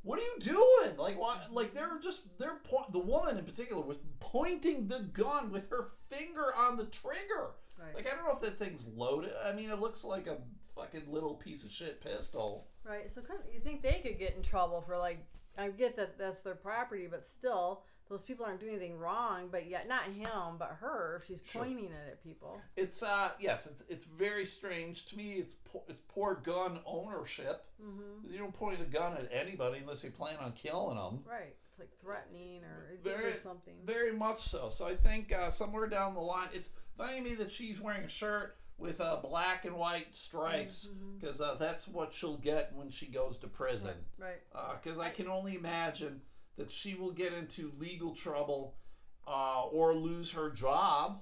[0.03, 0.97] what are you doing?
[0.97, 1.37] Like why?
[1.49, 2.91] Like they're just they're point.
[2.91, 7.51] The woman in particular was pointing the gun with her finger on the trigger.
[7.79, 7.95] Right.
[7.95, 9.31] Like I don't know if that thing's loaded.
[9.45, 10.37] I mean, it looks like a
[10.75, 12.67] fucking little piece of shit pistol.
[12.83, 13.09] Right.
[13.09, 15.25] So couldn't you think they could get in trouble for like
[15.57, 19.67] I get that that's their property, but still those people aren't doing anything wrong, but
[19.67, 21.63] yet not him, but her if she's Sure.
[21.63, 22.59] pointing it at people.
[22.75, 25.33] It's uh yes, it's it's very strange to me.
[25.33, 27.65] It's po- it's poor gun ownership.
[27.81, 28.31] Mm-hmm.
[28.31, 31.19] You don't point a gun at anybody unless you plan on killing them.
[31.29, 31.55] Right.
[31.69, 33.73] It's like threatening or, Very- or something.
[33.83, 34.69] Very much so.
[34.69, 38.03] So I think uh, somewhere down the line, it's funny to me that she's wearing
[38.03, 40.89] a shirt with uh, black and white stripes
[41.19, 43.93] because uh, that's what she'll get when she goes to prison.
[44.19, 44.41] Right.
[44.83, 46.21] Because I can only imagine
[46.57, 48.75] that she will get into legal trouble
[49.27, 51.21] uh, or lose her job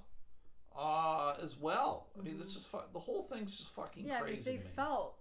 [0.76, 2.08] uh, as well.
[2.18, 4.06] I mean, it's just fu- the whole thing's just fucking.
[4.06, 4.38] Yeah, crazy.
[4.38, 5.18] if they felt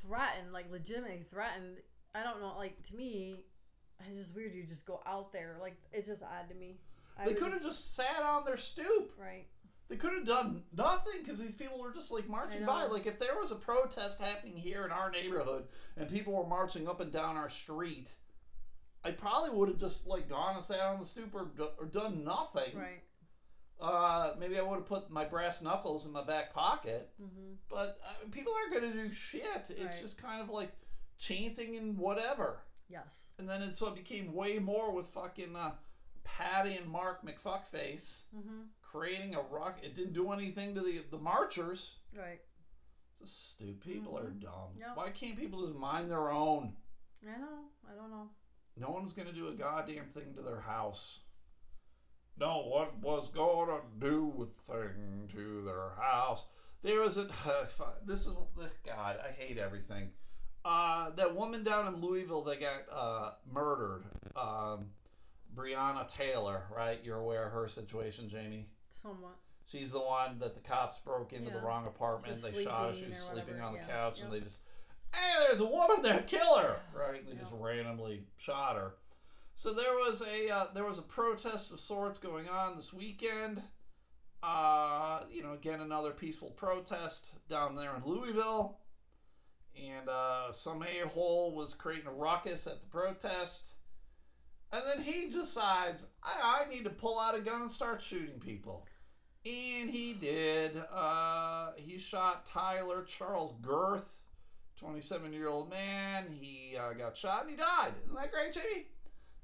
[0.00, 1.78] threatened, like legitimately threatened,
[2.14, 2.54] I don't know.
[2.56, 3.36] Like to me,
[4.08, 4.54] it's just weird.
[4.54, 5.56] You just go out there.
[5.60, 6.78] Like it's just odd to me.
[7.18, 9.12] I they could have just sat on their stoop.
[9.20, 9.46] right.
[9.88, 12.84] They could have done nothing because these people were just like marching by.
[12.84, 15.64] Like if there was a protest happening here in our neighborhood
[15.96, 18.10] and people were marching up and down our street,
[19.08, 22.24] I probably would have just like gone and sat on the stoop or, or done
[22.24, 22.76] nothing.
[22.76, 23.02] Right.
[23.80, 27.10] Uh, maybe I would have put my brass knuckles in my back pocket.
[27.22, 27.52] Mm-hmm.
[27.70, 29.42] But uh, people aren't going to do shit.
[29.68, 30.00] It's Right.
[30.02, 30.72] just kind of like
[31.18, 32.60] chanting and whatever.
[32.88, 33.30] Yes.
[33.38, 35.72] And then it so it became way more with fucking uh,
[36.24, 38.62] Patty and Mark McFuckface Mm-hmm.
[38.82, 39.78] creating a rock.
[39.82, 41.96] It didn't do anything to the the marchers.
[42.16, 42.40] Right.
[43.20, 43.80] Just stupid.
[43.80, 44.74] People are dumb.
[44.78, 44.90] Yep.
[44.96, 46.72] Why can't people just mind their own?
[47.24, 47.58] I know.
[47.90, 48.28] I don't know.
[48.80, 51.20] No one's gonna do a goddamn thing to their house.
[52.38, 56.44] No one was gonna do a thing to their house.
[56.82, 57.26] There was a
[58.06, 58.36] this is
[58.86, 59.18] God.
[59.26, 60.10] I hate everything.
[60.64, 64.04] Uh, that woman down in Louisville that got uh, murdered,
[64.36, 64.86] um,
[65.54, 66.64] Breonna Taylor.
[66.74, 67.00] Right?
[67.02, 68.68] You're aware of her situation, Jamie.
[68.90, 69.36] Somewhat.
[69.70, 72.40] She's the one that the cops broke into the wrong apartment.
[72.40, 72.94] They shot her.
[72.94, 73.86] She sleeping was sleeping on the yeah.
[73.86, 74.60] couch, and they just,
[75.12, 76.80] hey, there's a woman there, kill her!
[76.94, 77.26] Right?
[77.26, 78.94] They just randomly shot her.
[79.54, 83.62] So there was a uh, there was a protest of sorts going on this weekend.
[84.40, 88.78] Uh, you know, again another peaceful protest down there in Louisville,
[89.76, 93.78] and uh, some a hole was creating a ruckus at the protest.
[94.70, 98.38] And then he decides, I, I need to pull out a gun and start shooting
[98.38, 98.86] people.
[99.46, 100.76] And he did.
[100.92, 104.17] Uh, he shot Tyler Charles Gerth,
[104.78, 106.26] 27 year old man.
[106.40, 107.92] He uh, got shot and he died.
[108.04, 108.86] Isn't that great, Jamie?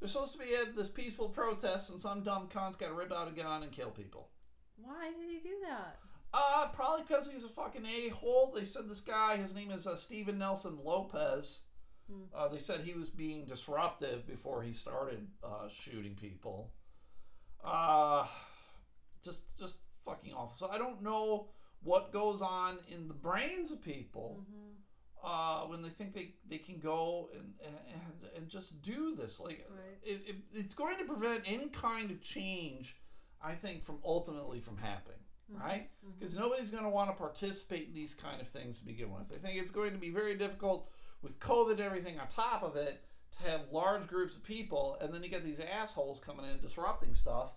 [0.00, 3.12] There's supposed to be at this peaceful protest, and some dumb cunt's got to rip
[3.12, 4.28] out a gun and kill people.
[4.76, 5.98] Why did he do that?
[6.32, 8.52] Uh, probably because he's a fucking a hole.
[8.54, 11.62] They said this guy, his name is uh, Steven Nelson Lopez.
[12.10, 12.24] Hmm.
[12.34, 16.72] Uh, they said he was being disruptive before he started uh, shooting people.
[17.64, 18.26] Uh,
[19.22, 20.56] just, just fucking awful.
[20.56, 21.48] So I don't know
[21.82, 24.73] what goes on in the brains of people Mm-hmm.
[25.24, 29.40] Uh, when they think they, they can go and, and and just do this.
[29.40, 29.96] Like, Right.
[30.04, 32.96] it, it, it's going to prevent any kind of change.
[33.42, 35.18] I think from ultimately from happening,
[35.50, 35.90] right?
[36.18, 39.32] Because nobody's going to want to participate in these kind of things to begin with.
[39.34, 40.88] I think it's going to be very difficult
[41.22, 43.02] with COVID and everything on top of it
[43.36, 47.12] to have large groups of people, and then you get these assholes coming in disrupting
[47.14, 47.50] stuff.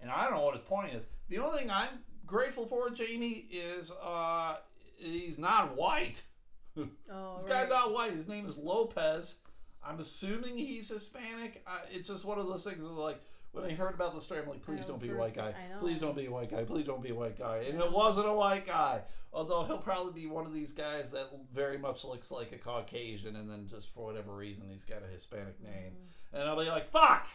[0.00, 1.06] And I don't know what his point is.
[1.28, 1.88] The only thing I'm
[2.26, 4.56] grateful for, Jamie, is uh,
[4.96, 6.22] he's not white.
[6.76, 7.60] Oh, This right.
[7.62, 8.12] guy's not white.
[8.12, 9.36] His name is Lopez.
[9.86, 11.62] I'm assuming he's Hispanic.
[11.66, 13.20] Uh, it's just one of those things where, like,
[13.52, 15.50] when I heard about the story, I'm like, please don't be a white guy.
[15.54, 15.78] I.
[15.78, 16.64] Please don't be a white guy.
[16.64, 17.58] Please don't be a white guy.
[17.68, 19.02] And it wasn't a white guy.
[19.32, 23.36] Although he'll probably be one of these guys that very much looks like a Caucasian,
[23.36, 25.92] and then just for whatever reason, he's got a Hispanic name.
[25.92, 26.36] Mm-hmm.
[26.36, 27.28] And I'll be like, fuck!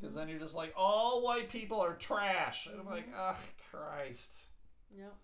[0.00, 2.66] Because then you're just like, all white people are trash.
[2.70, 3.20] And I'm like, Mm-hmm.
[3.20, 3.36] ugh,
[3.70, 4.32] Christ.
[4.96, 5.14] Yep.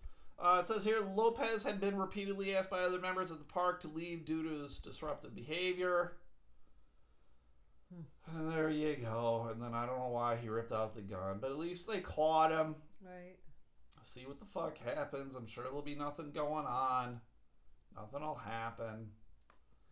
[0.41, 3.81] Uh, it says here Lopez had been repeatedly asked by other members of the park
[3.81, 6.13] to leave due to his disruptive behavior.
[8.33, 9.49] And there you go.
[9.51, 11.99] And then I don't know why he ripped out the gun, but at least they
[11.99, 12.75] caught him.
[13.03, 13.35] Right.
[14.03, 15.35] See what the fuck happens.
[15.35, 17.21] I'm sure there'll be nothing going on.
[17.95, 19.09] Nothing will happen.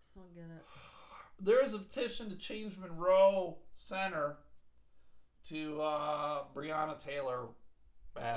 [0.02, 0.64] Just don't get it.
[1.40, 4.38] There is a petition to change Monroe Center
[5.50, 7.50] to uh, Breonna Taylor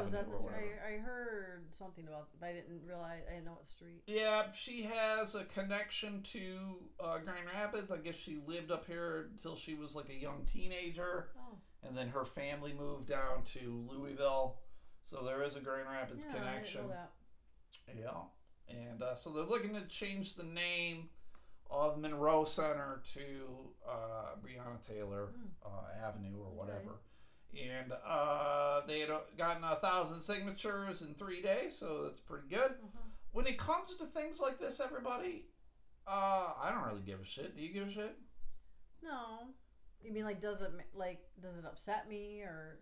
[0.03, 0.62] Was that the whatever.
[0.87, 4.03] I, I heard something about but I didn't realize I didn't know what street.
[4.07, 7.90] Yeah, she has a connection to uh, Grand Rapids.
[7.90, 11.57] I guess she lived up here until she was like a young teenager, Oh.
[11.87, 14.59] and then her family moved down to Louisville.
[15.03, 16.81] So there is a Grand Rapids yeah, connection.
[16.81, 18.31] I didn't know that.
[18.69, 21.09] Yeah, and uh, so they're looking to change the name
[21.71, 23.21] of Monroe Center to
[23.88, 25.29] uh, Breonna Taylor
[25.64, 27.01] uh, Avenue or whatever.
[27.52, 32.48] And uh, they had uh, gotten a thousand signatures in three days, so that's pretty
[32.48, 32.60] good.
[32.60, 32.98] Uh-huh.
[33.32, 35.46] When it comes to things like this, everybody,
[36.06, 37.56] uh, I don't really give a shit.
[37.56, 38.16] Do you give a shit?
[39.02, 39.48] No.
[40.02, 42.78] You mean like does it like does it upset me or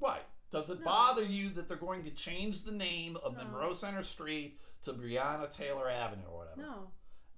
[0.00, 0.22] Right.
[0.50, 0.84] Does it No.
[0.86, 3.44] bother you that they're going to change the name of No.
[3.44, 6.60] Monroe Center Street to Breonna Taylor Avenue or whatever?
[6.62, 6.90] no?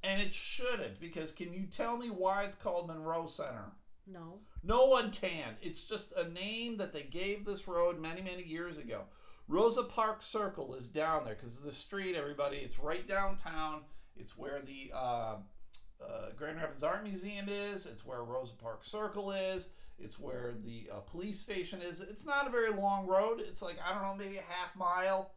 [0.02, 3.72] And it shouldn't, because can you tell me why it's called Monroe Center?
[4.06, 4.40] No.
[4.66, 5.56] No one can.
[5.60, 9.02] It's just a name that they gave this road many, many years ago.
[9.46, 13.82] Rosa Park Circle is down there because the street, everybody, it's right downtown.
[14.16, 15.36] It's where the uh,
[16.02, 17.84] uh, Grand Rapids Art Museum is.
[17.84, 19.68] It's where Rosa Park Circle is.
[19.98, 22.00] It's where the uh, police station is.
[22.00, 23.40] It's not a very long road.
[23.40, 25.30] It's like, I don't know, maybe a half mile,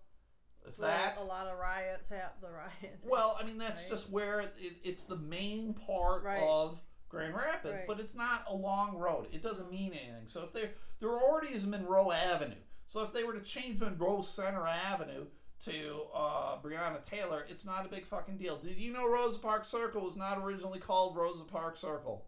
[0.65, 1.17] if Well, that.
[1.19, 3.05] a lot of riots hap the riots.
[3.05, 3.89] Well, I mean, that's Right.
[3.89, 6.41] just where it, it's the main part Right.
[6.41, 6.79] of
[7.09, 7.87] Grand Rapids, Right.
[7.87, 9.27] but it's not a long road.
[9.31, 10.27] It doesn't mean anything.
[10.27, 12.55] So if there there already is Monroe Avenue.
[12.87, 15.25] So if they were to change Monroe Center Avenue
[15.65, 18.57] to uh, Breonna Taylor, it's not a big fucking deal.
[18.57, 22.25] Did you know Rosa Park Circle was not originally called Rosa Park Circle?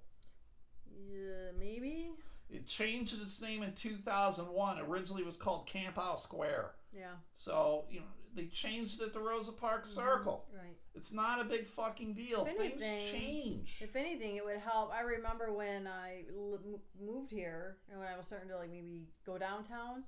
[1.09, 2.11] yeah, maybe.
[2.49, 4.79] It changed its name in 2001.
[4.79, 6.71] Originally, it was called Camp House Square.
[6.91, 7.11] Yeah.
[7.35, 8.05] So you know
[8.39, 9.99] they changed it to Rosa Parks mm-hmm.
[10.07, 10.45] Circle.
[10.53, 10.75] Right.
[10.95, 12.45] It's not a big fucking deal.
[12.45, 13.77] If Things anything- change.
[13.81, 14.91] If anything, it would help.
[14.93, 16.59] I remember when I l-
[16.99, 20.03] moved here and when I was starting to like maybe go downtown,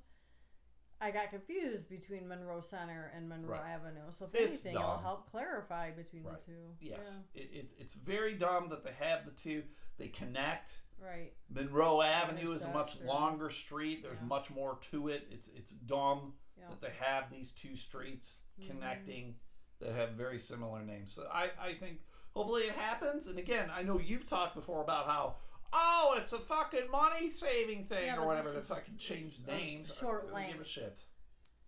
[0.99, 3.71] I got confused between Monroe Center and Monroe Right.
[3.71, 4.11] Avenue.
[4.11, 6.39] So if It's anything, it'll help clarify between Right.
[6.39, 6.75] the two.
[6.79, 9.63] Yes, it, it, it's very dumb that they have the two.
[9.97, 10.69] They connect.
[11.03, 11.33] Right.
[11.49, 14.03] Monroe Avenue is a much or- longer street.
[14.03, 14.27] There's Yeah.
[14.27, 15.27] much more to it.
[15.31, 16.69] It's it's dumb Yeah.
[16.69, 18.67] that they have these two streets Mhm.
[18.67, 19.35] connecting
[19.79, 21.11] that have very similar names.
[21.11, 22.01] So I, I think
[22.35, 23.27] hopefully it happens.
[23.27, 25.37] And again, I know you've talked before about how
[25.73, 29.93] oh it's a fucking money saving thing Yeah, or whatever to fucking change names.
[29.99, 31.03] short I don't give a shit.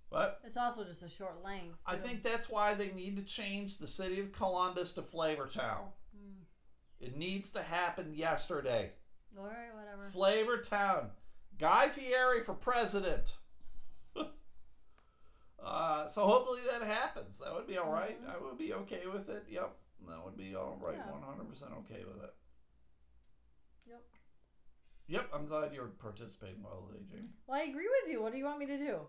[0.09, 0.39] What?
[0.43, 1.79] It's also just a short length.
[1.87, 5.91] I think that's why they need to change the city of Columbus to Flavortown.
[6.15, 6.43] Mm.
[6.99, 8.91] It needs to happen yesterday.
[9.35, 10.11] All right, whatever.
[10.11, 11.09] Flavortown.
[11.57, 13.37] Guy Fieri for president.
[15.63, 17.39] Uh, so hopefully that happens.
[17.39, 18.21] That would be all right.
[18.23, 18.29] Mhm.
[18.29, 19.45] I would be okay with it.
[19.49, 19.75] Yep.
[20.07, 20.97] That would be all right.
[21.09, 22.33] One hundred percent okay with it.
[23.87, 24.01] Yep.
[25.07, 25.29] Yep.
[25.33, 27.35] I'm glad you're participating well today, Jamie.
[27.47, 28.21] Well, I agree with you.
[28.21, 28.99] What do you want me to do?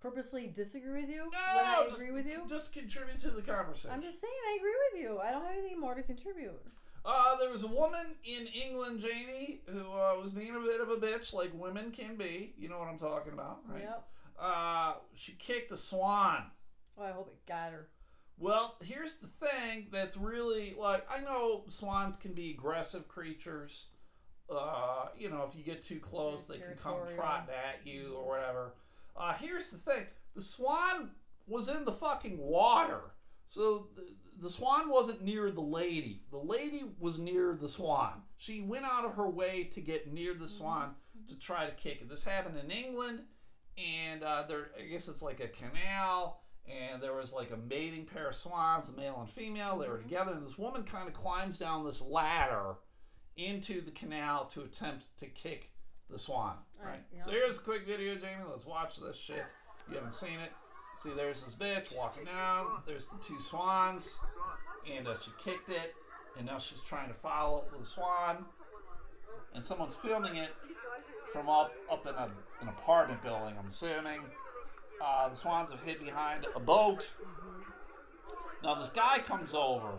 [0.00, 2.42] Purposely disagree with you No, when I just, agree with you?
[2.48, 3.90] Just contribute to the conversation.
[3.92, 5.18] I'm just saying I agree with you.
[5.18, 6.60] I don't have anything more to contribute.
[7.04, 10.88] Uh, there was a woman in England, Jamie, who uh, was being a bit of
[10.90, 12.54] a bitch, like women can be.
[12.56, 13.82] You know what I'm talking about, right?
[13.82, 14.08] Yep.
[14.40, 16.44] Uh, she kicked a swan.
[16.96, 17.88] Oh, I hope it got her.
[18.38, 23.86] Well, here's the thing that's really like I know swans can be aggressive creatures.
[24.48, 28.28] Uh, you know, if you get too close, they can come trotting at you or
[28.28, 28.74] whatever.
[29.16, 30.04] Uh, here's the thing:
[30.36, 31.10] the swan
[31.48, 33.00] was in the fucking water,
[33.48, 34.02] so the,
[34.40, 36.22] the swan wasn't near the lady.
[36.30, 38.22] The lady was near the swan.
[38.36, 40.94] She went out of her way to get near the swan
[41.26, 42.08] to try to kick it.
[42.08, 43.22] This happened in England,
[43.78, 48.04] and uh, there, I guess it's like a canal and there was like a mating
[48.04, 49.78] pair of swans, a male and female.
[49.78, 52.76] They were together, and this woman kind of climbs down this ladder
[53.36, 55.70] into the canal to attempt to kick
[56.10, 56.56] the swan.
[56.78, 56.90] Right.
[56.90, 57.22] Right, yeah.
[57.24, 58.44] So here's a quick video, Jamie.
[58.50, 59.44] Let's watch this shit.
[59.88, 60.52] You haven't seen it.
[61.02, 62.82] See, there's this bitch walking down.
[62.86, 64.18] There's the two swans,
[64.92, 65.94] and uh, she kicked it,
[66.36, 68.44] and now she's trying to follow the swan.
[69.54, 70.50] And someone's filming it
[71.32, 72.28] from up up in a,
[72.60, 73.54] an apartment building.
[73.58, 74.20] I'm assuming.
[75.04, 77.10] Uh, the swans have hid behind a boat.
[78.62, 79.92] Now this guy comes over.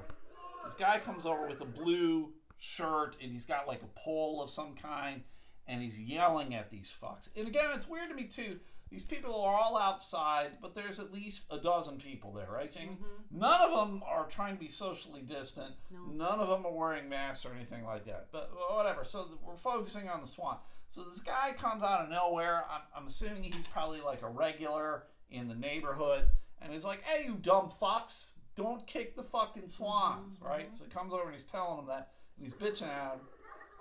[0.66, 4.50] This guy comes over with a blue shirt and he's got like a pole of
[4.50, 5.24] some kind.
[5.68, 7.30] and he's yelling at these fucks.
[7.36, 8.60] And again, it's weird to me too.
[8.90, 12.98] These people are all outside, but there's at least a dozen people there, right, King?
[13.32, 15.76] None of them are trying to be socially distant.
[15.92, 16.26] No.
[16.26, 18.30] None of them are wearing masks or anything like that.
[18.32, 19.04] But whatever.
[19.04, 20.58] So we're focusing on the Swan.
[20.90, 22.66] So this guy comes out of nowhere.
[22.70, 26.26] I'm, I'm assuming he's probably like a regular in the neighborhood.
[26.62, 30.70] And he's like, hey, you dumb fucks, don't kick the fucking swans, right?
[30.78, 32.12] So he comes over and he's telling them that.
[32.38, 33.20] And he's bitching at him.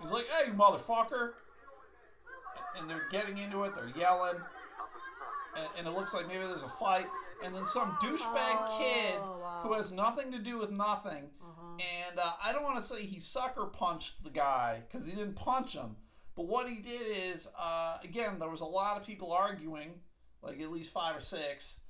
[0.00, 1.30] He's like, hey, you motherfucker.
[2.78, 3.74] And they're getting into it.
[3.74, 4.36] They're yelling.
[5.56, 7.06] And, and it looks like maybe there's a fight.
[7.42, 9.60] And then some douchebag kid Oh, wow.
[9.62, 11.30] who has nothing to do with nothing.
[12.10, 15.36] And uh, I don't want to say he sucker punched the guy because he didn't
[15.36, 15.96] punch him.
[16.38, 19.94] But what he did is, uh, again, there was a lot of people arguing,
[20.40, 21.80] like at least five or 6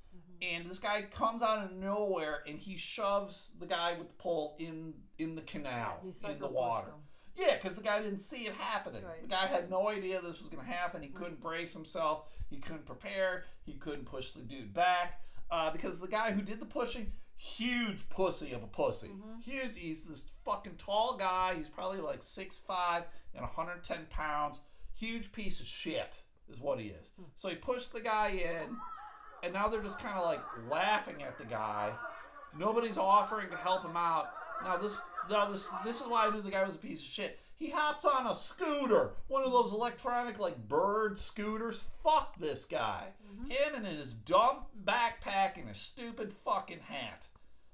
[0.41, 4.55] And this guy comes out of nowhere and he shoves the guy with the pole
[4.57, 6.93] in in the canal, in the water.
[7.35, 9.03] Yeah, because the guy didn't see it happening.
[9.03, 9.21] Right.
[9.21, 11.03] The guy had no idea this was going to happen.
[11.03, 12.23] He couldn't brace himself.
[12.49, 13.45] He couldn't prepare.
[13.67, 15.21] He couldn't push the dude back
[15.51, 19.07] uh, because the guy who did the pushing, huge pussy of a pussy.
[19.07, 19.39] Mm-hmm.
[19.49, 19.71] Huge.
[19.75, 21.55] He's this fucking tall guy.
[21.55, 24.61] He's probably like 6'5 and 110 pounds.
[24.93, 26.19] Huge piece of shit
[26.51, 27.13] is what he is.
[27.15, 27.23] Hmm.
[27.35, 28.75] So he pushed the guy in,
[29.41, 31.93] and now they're just kind of like laughing at the guy.
[32.57, 34.31] Nobody's offering to help him out.
[34.63, 37.05] Now this, now this, this is why I knew the guy was a piece of
[37.05, 37.39] shit.
[37.59, 41.83] He hops on a scooter, one of those electronic like bird scooters.
[42.01, 43.09] Fuck this guy.
[43.21, 43.51] Mm-hmm.
[43.51, 47.27] Him and his dumb backpack and his stupid fucking hat.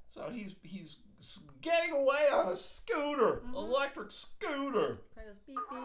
[0.09, 0.97] So he's he's
[1.61, 3.55] getting away on a scooter, mm-hmm.
[3.55, 5.01] electric scooter
[5.47, 5.79] beep beep.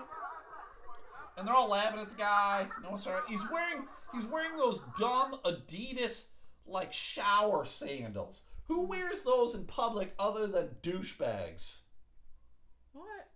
[1.37, 2.69] and they're all laughing at the guy.
[2.83, 3.21] No one's sorry.
[3.29, 3.85] He's wearing
[4.15, 6.29] he's wearing those dumb Adidas
[6.67, 8.45] like shower sandals.
[8.69, 8.89] Who mm-hmm.
[8.89, 11.81] wears those in public other than douchebags?
[12.93, 13.30] What?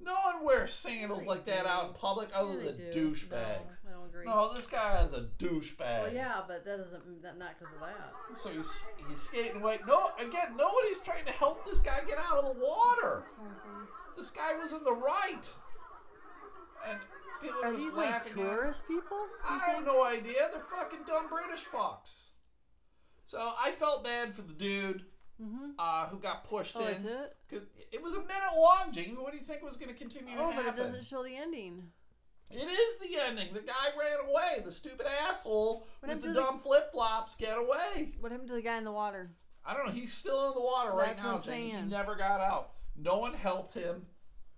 [0.00, 1.68] No one wears sandals like that do.
[1.68, 3.12] out in public other than do.
[3.12, 3.76] douchebags.
[3.84, 4.24] No, I don't agree.
[4.26, 6.02] No, this guy is a douchebag.
[6.02, 8.38] Well, yeah, but that doesn't that not because of that.
[8.38, 9.80] So he's he's skating away.
[9.86, 13.24] No, again, nobody's trying to help this guy get out of the water.
[14.16, 15.52] This guy was in the right,
[16.88, 16.98] and
[17.42, 19.18] people are, Are just these like laughing at tourist people?
[19.48, 20.48] I have no idea.
[20.52, 22.30] They're fucking dumb British fucks.
[23.26, 25.02] So I felt bad for the dude
[25.78, 26.86] uh, who got pushed Oh, in.
[26.86, 27.36] that's it.
[27.50, 29.16] Cause it was a minute long, Jamie.
[29.18, 31.34] What do you think was going to continue Oh, to but it doesn't show the
[31.36, 31.82] ending.
[32.50, 33.48] It is the ending.
[33.54, 34.62] The guy ran away.
[34.64, 38.14] The stupid asshole What with the to the- dumb flip flops get away.
[38.20, 39.30] What happened to the guy in the water?
[39.64, 39.92] I don't know.
[39.92, 41.70] He's still in the water right That's now, Jamie.
[41.72, 42.72] He never got out.
[42.96, 44.06] No one helped him.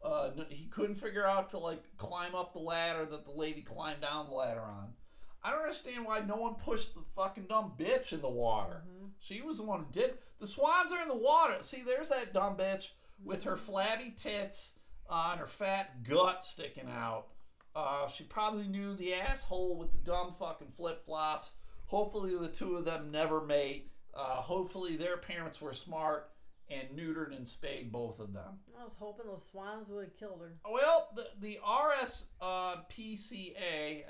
[0.05, 4.01] Uh, he couldn't figure out to like climb up the ladder that the lady climbed
[4.01, 4.95] down the ladder on.
[5.43, 8.82] I don't understand why no one pushed the fucking dumb bitch in the water.
[8.88, 8.99] Mm-hmm.
[9.20, 10.14] She was the one who did.
[10.40, 11.58] The swans are in the water.
[11.60, 12.90] See, there's that dumb bitch
[13.22, 14.74] with her flabby tits
[15.08, 17.26] uh, and her fat gut sticking out.
[17.76, 21.52] Uh, she probably knew the asshole with the dumb fucking flip flops.
[21.86, 23.90] Hopefully, the two of them never mate.
[24.14, 26.30] Uh, hopefully, their parents were smart
[26.68, 28.58] and neutered and spayed both of them.
[28.80, 30.54] I was hoping those swans would have killed her.
[30.68, 33.54] Well, the the RSPCA,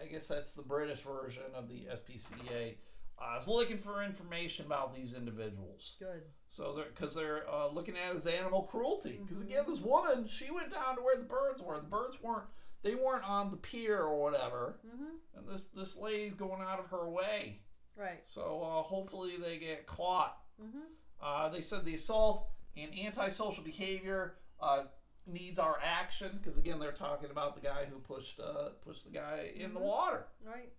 [0.01, 2.77] I guess that's the British version of the SPCA,
[3.21, 5.97] uh, was looking for information about these individuals.
[5.99, 6.23] Good.
[6.49, 9.21] So they're because they're uh, looking at it as animal cruelty.
[9.23, 11.77] Because again, this woman she went down to where the birds were.
[11.77, 12.47] The birds weren't
[12.83, 14.79] they weren't on the pier or whatever.
[14.87, 15.39] Mm-hmm.
[15.39, 17.61] And this this lady's going out of her way.
[17.97, 18.21] Right.
[18.25, 20.39] So uh, hopefully they get caught.
[20.61, 20.79] Mm-hmm.
[21.23, 24.85] Uh, they said the assault and antisocial behavior uh,
[25.27, 29.11] needs our action because again they're talking about the guy who pushed uh, pushed the
[29.11, 30.27] guy in the water.
[30.45, 30.73] Right.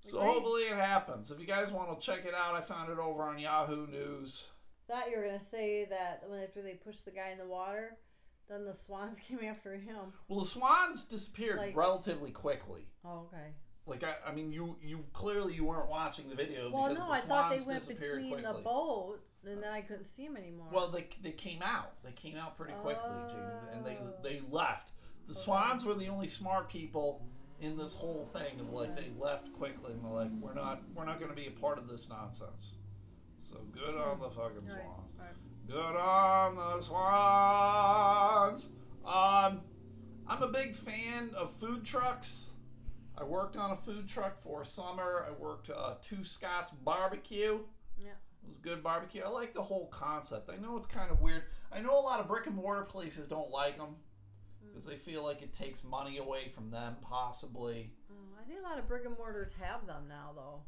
[0.00, 0.32] So Agreed.
[0.32, 1.30] hopefully it happens.
[1.30, 4.48] If you guys want to check it out, I found it over on Yahoo News.
[4.86, 7.98] Thought you were gonna say that when after they pushed the guy in the water,
[8.48, 10.12] then the swans came after him.
[10.28, 12.86] Well, the swans disappeared Like- relatively quickly.
[13.04, 13.52] Oh, okay.
[13.86, 17.06] Like I, I mean, you you clearly you weren't watching the video Well, because no,
[17.06, 18.52] the I thought they swans went disappeared between quickly.
[18.58, 20.66] the boat, and then I couldn't see him anymore.
[20.70, 21.92] Well, they, they came out.
[22.04, 23.10] They came out pretty quickly,
[23.72, 24.12] and they Oh.
[24.22, 24.90] they left.
[25.26, 25.38] The oh.
[25.38, 27.22] swans were the only smart people
[27.60, 28.60] in this whole thing.
[28.60, 31.46] Of like they left quickly, and they're like, we're not we're not going to be
[31.46, 32.74] a part of this nonsense.
[33.38, 34.70] So good on the fucking right.
[34.70, 35.12] swans.
[35.18, 35.28] Right.
[35.66, 38.68] Good on the swans.
[39.04, 39.62] Um,
[40.26, 42.50] I'm a big fan of food trucks.
[43.16, 45.26] I worked on a food truck for a summer.
[45.28, 47.60] I worked uh, two Scott's barbecue.
[47.98, 48.10] Yeah.
[48.42, 49.22] It was good barbecue.
[49.24, 50.50] I like the whole concept.
[50.52, 51.44] I know it's kind of weird.
[51.72, 53.96] I know a lot of brick and mortar places don't like them
[54.78, 57.90] because they feel like it takes money away from them, possibly.
[58.10, 60.60] Oh, I think a lot of brick and mortars have them now, though.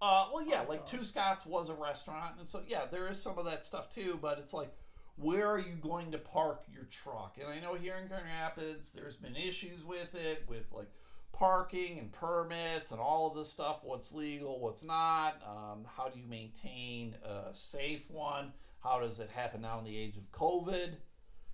[0.00, 3.36] Uh, well, yeah, like Two Scotts was a restaurant, and so yeah, there is some
[3.38, 4.18] of that stuff too.
[4.22, 4.70] But it's like,
[5.16, 7.36] where are you going to park your truck?
[7.38, 10.88] And I know here in Grand Rapids, there's been issues with it, with like
[11.32, 13.80] parking and permits and all of this stuff.
[13.82, 15.42] What's legal, what's not?
[15.46, 18.54] Um, how do you maintain a safe one?
[18.82, 20.94] How does it happen now in the age of COVID?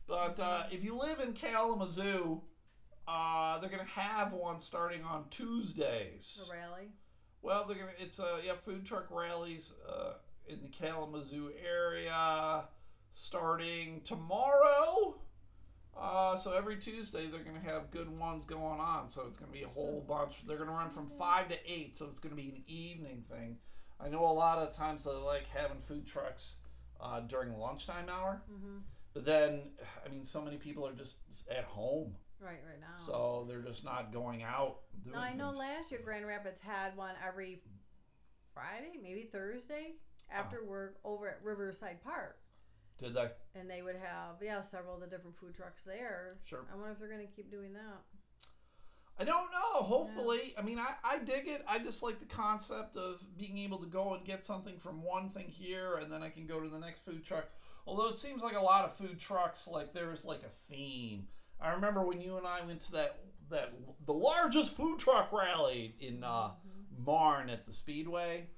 [0.06, 2.40] But uh, if you live in Kalamazoo,
[3.08, 6.48] uh, they're gonna have one starting on Tuesdays.
[6.48, 6.88] A rally.
[7.42, 7.90] Well, they're gonna.
[7.98, 10.14] It's a yeah, food truck rallies uh,
[10.48, 12.64] in the Kalamazoo area
[13.12, 15.16] starting tomorrow.
[15.98, 19.08] Uh, so every Tuesday they're gonna have good ones going on.
[19.08, 20.46] So it's gonna be a whole bunch.
[20.46, 23.56] They're gonna run from five to eight, so it's gonna be an evening thing.
[23.98, 26.56] I know a lot of times they like having food trucks
[27.00, 28.78] uh, during lunchtime hour, Mm-hmm.
[29.16, 29.70] But then
[30.04, 32.94] I mean, so many people are just at home, Right, right now.
[32.98, 34.80] so they're just not going out.
[35.02, 35.58] Doing No, I know things.
[35.58, 37.62] last year Grand Rapids had one every
[38.52, 39.94] Friday, maybe Thursday
[40.30, 40.68] after Oh.
[40.68, 42.38] work over at Riverside Park.
[42.98, 43.30] Did they?
[43.54, 46.38] And they would have, yeah, several of the different food trucks there.
[46.44, 46.66] Sure.
[46.70, 48.02] I wonder if they're going to keep doing that.
[49.18, 49.82] I don't know.
[49.82, 51.64] Hopefully, I mean, I, I dig it.
[51.66, 55.30] I just like the concept of being able to go and get something from one
[55.30, 57.48] thing here, and then I can go to the next food truck.
[57.86, 61.28] Although it seems like a lot of food trucks, like there's like a theme.
[61.60, 63.20] I remember when you and I went to that
[63.50, 63.72] that
[64.04, 66.50] the largest food truck rally in uh,
[67.04, 68.48] Marne at the Speedway,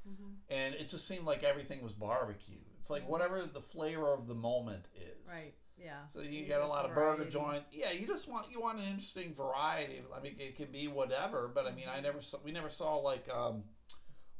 [0.49, 2.57] and it just seemed like everything was barbecue.
[2.81, 5.29] It's like whatever the flavor of the moment is.
[5.29, 5.53] Right.
[5.77, 6.07] Yeah.
[6.13, 7.63] So you get a lot of burger joint.
[7.71, 10.01] Yeah, you just want you want an interesting variety.
[10.17, 12.97] I mean, it can be whatever, but I mean, I never saw we never saw
[12.97, 13.63] like um,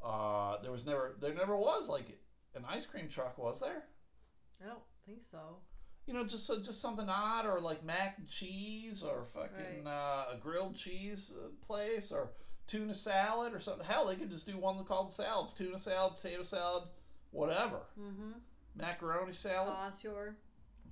[0.05, 2.19] uh, there was never there never was like
[2.55, 3.85] an ice cream truck, was there?
[4.63, 5.59] I don't think so.
[6.07, 10.25] You know, just so- just something odd, or like mac and cheese, or fucking uh,
[10.33, 12.31] a grilled cheese uh, place, or
[12.67, 13.87] tuna salad, or something.
[13.87, 16.85] Hell, they could just do one called salads: tuna salad, potato salad,
[17.31, 17.81] whatever.
[18.01, 18.33] Mm-hmm.
[18.75, 20.37] Macaroni salad, Toss your.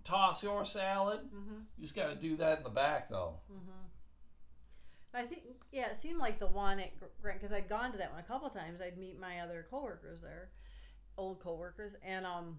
[0.05, 1.21] toss your salad.
[1.35, 1.61] Mm-hmm.
[1.79, 3.37] You just got to do that in the back, though.
[3.51, 3.71] Mm-hmm.
[5.15, 5.43] I think,
[5.73, 8.21] yeah, it seemed like the one at Gr- Grant, because I'd gone to that one
[8.21, 8.81] a couple times.
[8.83, 10.51] I'd meet my other coworkers there,
[11.17, 12.59] old coworkers, and um,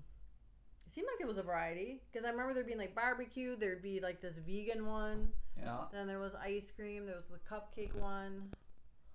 [0.88, 2.02] it seemed like there was a variety.
[2.12, 5.86] Because I remember there being like barbecue, there'd be like this vegan one, Yeah.
[5.92, 8.50] then there was ice cream, there was the cupcake one.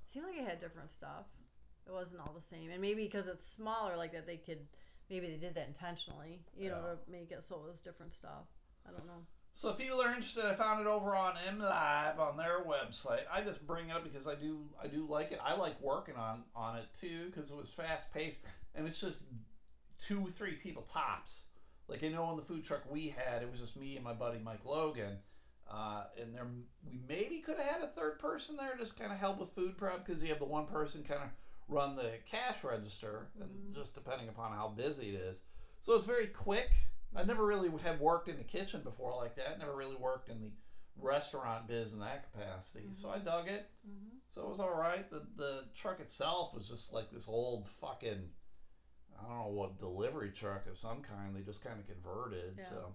[0.07, 1.27] It seemed like it had different stuff.
[1.87, 4.67] It wasn't all the same, and maybe because it's smaller like that, they could
[5.11, 6.95] maybe they did that intentionally, you know, Yeah.
[7.05, 8.47] to make it so it was different stuff.
[8.87, 9.27] I don't know.
[9.55, 13.25] So if people are interested, I found it over on MLive on their website.
[13.31, 15.41] I just bring it up because I do I do like it.
[15.43, 18.41] I like working on on it too because it was fast paced
[18.75, 19.21] and it's just
[19.99, 21.43] two three people tops.
[21.93, 24.15] Like I know on the food truck we had, it was just me and my
[24.15, 25.19] buddy Mike Logan.
[25.71, 26.47] Uh, and there,
[26.87, 29.77] we maybe could have had a third person there, just kind of help with food
[29.77, 31.29] prep because you have the one person kind of
[31.69, 35.43] run the cash register, and just depending upon how busy it is.
[35.81, 36.71] So it's very quick.
[37.15, 39.59] I never really had worked in the kitchen before like that.
[39.59, 40.51] Never really worked in the
[41.01, 42.89] restaurant biz in that capacity.
[42.93, 43.69] So I dug it.
[43.87, 44.17] Mm-hmm.
[44.29, 45.09] So it was all right.
[45.11, 48.31] The the truck itself was just like this old fucking
[49.25, 51.35] I don't know what delivery truck of some kind.
[51.35, 52.55] They just kind of converted.
[52.59, 52.65] Yeah.
[52.65, 52.93] So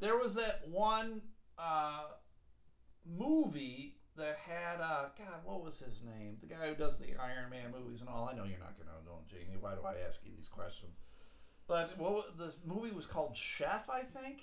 [0.00, 1.22] there was that one
[1.58, 2.04] uh,
[3.06, 6.36] movie that had uh, God, what was his name?
[6.40, 8.28] The guy who does the Iron Man movies and all.
[8.32, 9.56] I know you're not gonna know, Jamie.
[9.60, 10.92] Why do I ask you these questions?
[11.66, 14.42] But what the movie was called Chef, I think.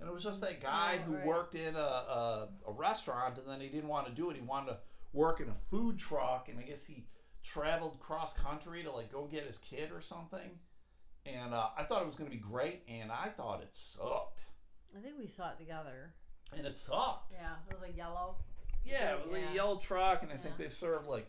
[0.00, 1.26] And it was just that guy Oh, who right.
[1.26, 4.36] worked in a, a, a restaurant and then he didn't want to do it.
[4.36, 4.78] He wanted to
[5.12, 7.04] work in a food truck and I guess he
[7.44, 10.58] traveled cross country to like go get his kid or something.
[11.26, 14.44] And uh, I thought it was going to be great and I thought it sucked.
[14.96, 16.12] I think we saw it together.
[16.56, 17.32] And it sucked.
[17.32, 18.36] Yeah, it was like yellow.
[18.84, 21.26] Yeah, it was like a yellow truck and I think they served like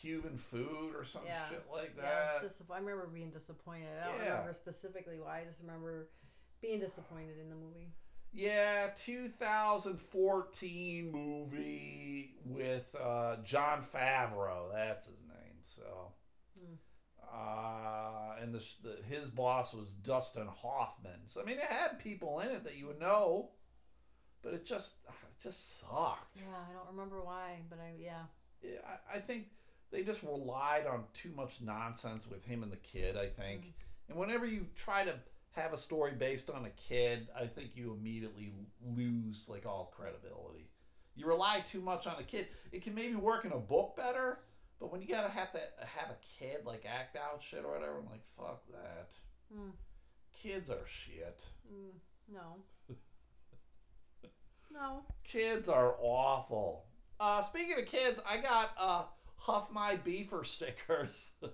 [0.00, 1.48] Cuban food or some Yeah.
[1.48, 2.42] shit like Yeah, I, that.
[2.42, 3.88] was disapp- I remember being disappointed.
[4.02, 4.30] I don't Yeah.
[4.30, 5.40] remember specifically why.
[5.40, 6.08] I just remember
[6.60, 7.92] being disappointed in the movie.
[8.32, 14.70] Yeah, 2014 movie with uh, Jon Favreau.
[14.72, 15.29] That's his name.
[15.76, 16.12] So,
[16.58, 16.74] Hmm.
[17.22, 21.20] uh, and the, the his boss was Dustin Hoffman.
[21.26, 23.50] So I mean, it had people in it that you would know,
[24.42, 26.36] but it just it just sucked.
[26.36, 28.22] Yeah, I don't remember why, but I yeah.
[28.62, 28.78] Yeah,
[29.12, 29.46] I, I think
[29.90, 33.16] they just relied on too much nonsense with him and the kid.
[33.16, 33.72] I think,
[34.08, 35.14] and whenever you try to
[35.52, 38.52] have a story based on a kid, I think you immediately
[38.84, 40.68] lose like all credibility.
[41.16, 42.48] You rely too much on a kid.
[42.72, 44.38] It can maybe work in a book better,
[44.80, 47.98] but when you gotta have to have a kid like act out shit or whatever,
[47.98, 49.10] I'm like, fuck that.
[49.54, 49.72] Mm.
[50.42, 51.44] Kids are shit.
[51.70, 51.98] Mm,
[52.32, 52.56] no.
[54.72, 55.02] no.
[55.22, 56.86] Kids are awful.
[57.20, 59.02] Uh, speaking of kids, I got uh,
[59.36, 61.30] Huff My Beaver stickers.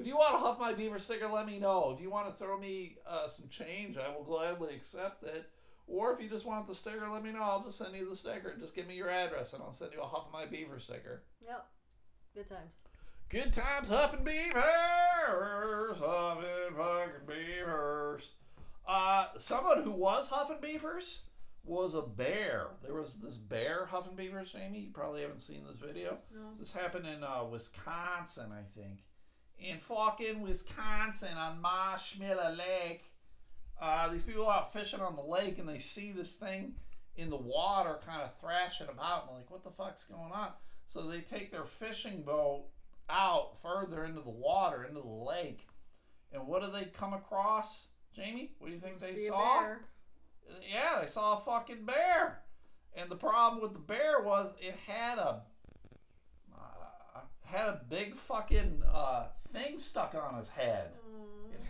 [0.00, 1.92] If you want to huff my beaver sticker, let me know.
[1.94, 5.50] If you want to throw me uh, some change, I will gladly accept it.
[5.90, 7.42] Or if you just want the sticker, let me know.
[7.42, 8.54] I'll just send you the sticker.
[8.60, 11.22] Just give me your address and I'll send you a huff my beaver sticker.
[11.44, 11.66] Yep.
[12.34, 12.82] Good times.
[13.28, 14.54] Good times huffing beavers,
[15.98, 18.30] huffing fucking beavers.
[18.86, 21.22] Uh, someone who was huffing beavers
[21.64, 22.68] was a bear.
[22.82, 24.80] There was this bear huffing beavers, Jamie.
[24.80, 26.18] You probably haven't seen this video.
[26.34, 26.40] No.
[26.58, 29.04] This happened in uh, Wisconsin, I think.
[29.58, 33.09] In fucking Wisconsin on Marshmallow Lake.
[33.80, 36.74] Uh, these people are out fishing on the lake and they see this thing
[37.16, 40.50] in the water kind of thrashing about and like, what the fuck's going on?
[40.86, 42.66] So they take their fishing boat
[43.08, 45.66] out further into the water, into the lake.
[46.32, 48.52] And what do they come across, Jamie?
[48.58, 49.64] What do you think they saw?
[50.70, 52.42] Yeah, they saw a fucking bear.
[52.94, 55.42] And the problem with the bear was it had a
[56.52, 60.90] uh, had a big fucking uh, thing stuck on his head.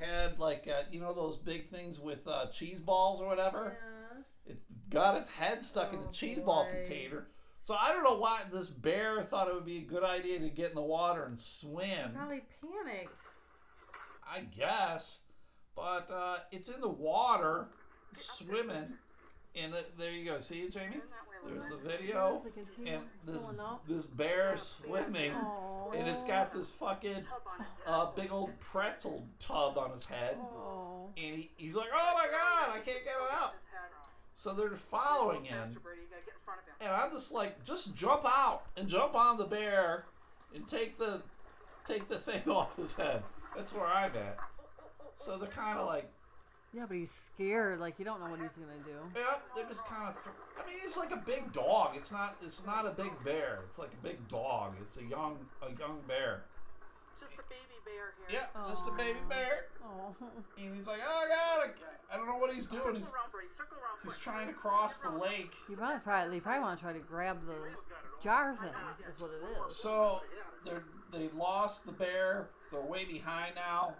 [0.01, 3.77] Had like uh, you know those big things with uh, cheese balls or whatever.
[4.17, 4.41] yes.
[4.47, 4.59] It
[4.91, 7.27] got its head stuck in Oh, the cheese ball container.
[7.61, 10.49] So I don't know why this bear thought it would be a good idea to
[10.49, 12.13] get in the water and swim.
[12.15, 13.21] Probably panicked.
[14.27, 15.21] I guess,
[15.77, 17.69] but uh, it's in the water,
[18.15, 18.95] swimming,
[19.55, 20.41] and it, there you go.
[20.41, 20.97] See it, Jamie?
[21.47, 22.41] There's the video,
[22.85, 23.45] the and this
[23.89, 25.80] this bear swimming, Oh.
[25.97, 27.24] And it's got this fucking
[27.86, 31.11] uh, big old pretzel tub on his head, Oh.
[31.16, 33.55] and he, he's like, "Oh my god, I can't get it out."
[34.34, 35.76] So they're following him,
[36.80, 40.07] and I'm just like, just jump out and jump on the bear,
[40.55, 41.22] and take the
[41.86, 43.22] take the thing off his head.
[43.57, 44.38] That's where I'm at.
[45.18, 46.11] So they're kind of like,
[46.73, 47.81] Yeah, but he's scared.
[47.81, 48.99] Like you don't know what he's gonna do.
[49.14, 50.16] yeah, they're just kind of.
[50.57, 51.97] I mean, it's like a big dog.
[51.97, 52.37] It's not.
[52.43, 53.61] It's not a big bear.
[53.66, 54.75] It's like a big dog.
[54.81, 56.45] It's a young a young bear.
[57.12, 58.41] It's just a baby bear here.
[58.55, 59.66] Yeah, just a baby bear.
[59.85, 60.14] Oh.
[60.59, 61.71] And he's like, oh god,
[62.11, 62.95] I, I don't know what he's doing.
[62.95, 63.49] He's around, Brady.
[63.51, 63.99] Circle around.
[64.05, 65.53] he's trying to cross the lake.
[65.68, 68.71] You probably probably, they probably want to try to grab the jar thing.
[69.09, 69.77] Is what it is.
[69.77, 70.21] So
[70.64, 70.73] they
[71.18, 72.49] they lost the bear.
[72.71, 73.95] They're way behind now.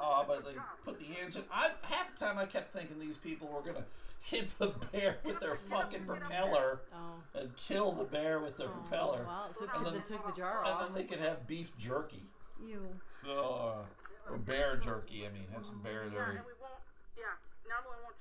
[0.00, 0.52] Uh, but they
[0.84, 1.44] put the engine.
[1.52, 3.84] I half the time I kept thinking these people were gonna
[4.20, 7.38] hit the bear with their fucking propeller Oh.
[7.38, 10.32] and kill the bear with their propeller, Well, it took, And they then- took the
[10.32, 10.82] jar off.
[10.82, 12.24] and then they could have beef jerky.
[12.66, 12.80] You.
[13.22, 13.84] So
[14.28, 15.26] uh, or bear jerky.
[15.26, 16.14] I mean, have some bear jerky.
[16.16, 16.80] Yeah, and we won't.
[17.16, 17.24] Yeah,
[17.68, 18.16] not only won't.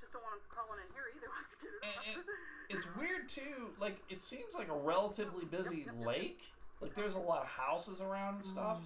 [0.00, 1.26] Just don't want him crawling in here either.
[1.40, 1.82] Let's get it.
[1.82, 2.24] And, and
[2.70, 3.72] it's weird too.
[3.80, 6.40] Like it seems like a relatively busy lake.
[6.80, 8.80] Like there's a lot of houses around and stuff.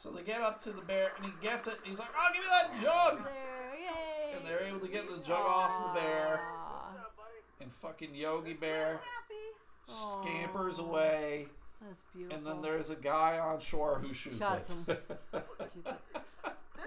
[0.00, 1.76] So they get up to the bear and he gets it.
[1.78, 4.36] And he's like, "Oh, give me that jug!" There, yay.
[4.38, 6.40] And they're able to get the jug off the bear.
[7.60, 9.44] And fucking Yogi Bear Happy.
[9.86, 11.48] scampers away.
[11.86, 12.38] That's beautiful.
[12.38, 15.02] And then there's a guy on shore who shoots Shots it.
[15.32, 15.74] Shoots.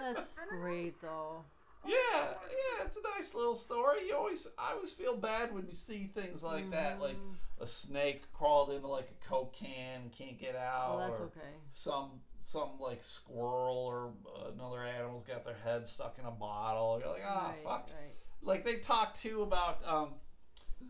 [0.02, 1.44] That's great though.
[1.86, 4.08] Yeah, yeah, it's a nice little story.
[4.08, 7.62] You always, I always feel bad when you see things like that, like Mm-hmm.
[7.64, 10.98] a snake crawled into like a coke can, can't get out.
[10.98, 11.42] Well, that's or okay.
[11.72, 12.10] Some,
[12.44, 14.12] some like squirrel or
[14.54, 17.00] another animal's got their head stuck in a bottle.
[17.00, 17.90] You're like, oh right, fuck.
[17.90, 18.14] right.
[18.42, 20.10] Like they talk too about um,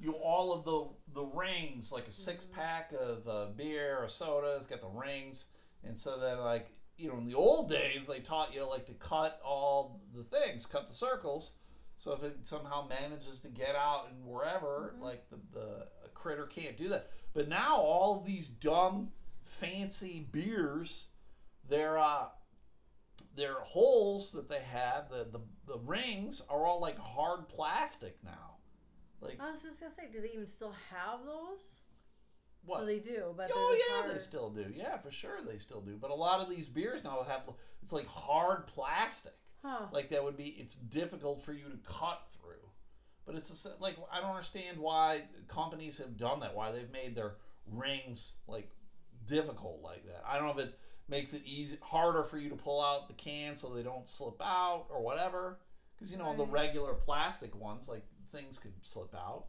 [0.02, 4.56] you all of the the rings, like a six pack of uh, beer or soda.
[4.58, 5.46] It's got the rings,
[5.84, 8.94] and so then like you know in the old days they taught you like to
[8.94, 11.54] cut all the things, cut the circles.
[11.98, 16.78] So if it somehow manages to get out and wherever, like the the critter can't
[16.78, 17.12] do that.
[17.36, 19.10] But now all these dumb
[19.46, 21.08] fancy beers,
[21.70, 22.26] they're uh
[23.36, 28.58] their holes that they have, the, the the rings are all like hard plastic now.
[29.22, 31.78] Like I was just gonna say, do they even still have those?
[32.66, 32.80] what?
[32.80, 34.16] So they do, but oh yeah, hard.
[34.16, 34.66] they still do.
[34.74, 35.98] Yeah, for sure they still do.
[36.00, 37.42] But a lot of these beers now have
[37.82, 39.34] it's like hard plastic.
[39.64, 39.88] Huh.
[39.92, 42.54] Like that would be it's difficult for you to cut through.
[43.26, 46.56] But it's a, like I don't understand why companies have done that.
[46.56, 47.36] Why they've made their
[47.68, 48.70] rings like
[49.26, 50.24] difficult like that.
[50.26, 53.14] I don't know if it makes it easy harder for you to pull out the
[53.14, 55.60] can so they don't slip out or whatever.
[55.96, 59.46] Because you know on the regular plastic ones like things could slip out.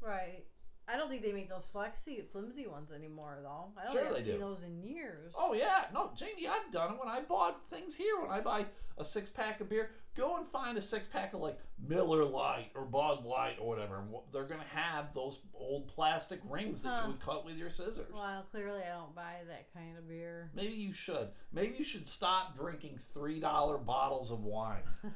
[0.00, 0.44] Right.
[0.86, 3.72] I don't think they make those flexy, flimsy ones anymore, though.
[3.80, 4.40] I don't Sure think I've seen do.
[4.40, 5.32] those in years.
[5.34, 8.20] Oh yeah, no, Jamie, I've done it when I bought things here.
[8.20, 8.66] When I buy
[8.98, 11.58] a six pack of beer, go and find a six pack of like
[11.88, 14.02] Miller Lite or Bud Light or whatever.
[14.32, 17.00] They're gonna have those old plastic rings that Huh.
[17.06, 18.12] you would cut with your scissors.
[18.12, 20.50] Well, clearly I don't buy that kind of beer.
[20.54, 21.28] Maybe you should.
[21.50, 24.82] Maybe you should stop drinking three dollar bottles of wine.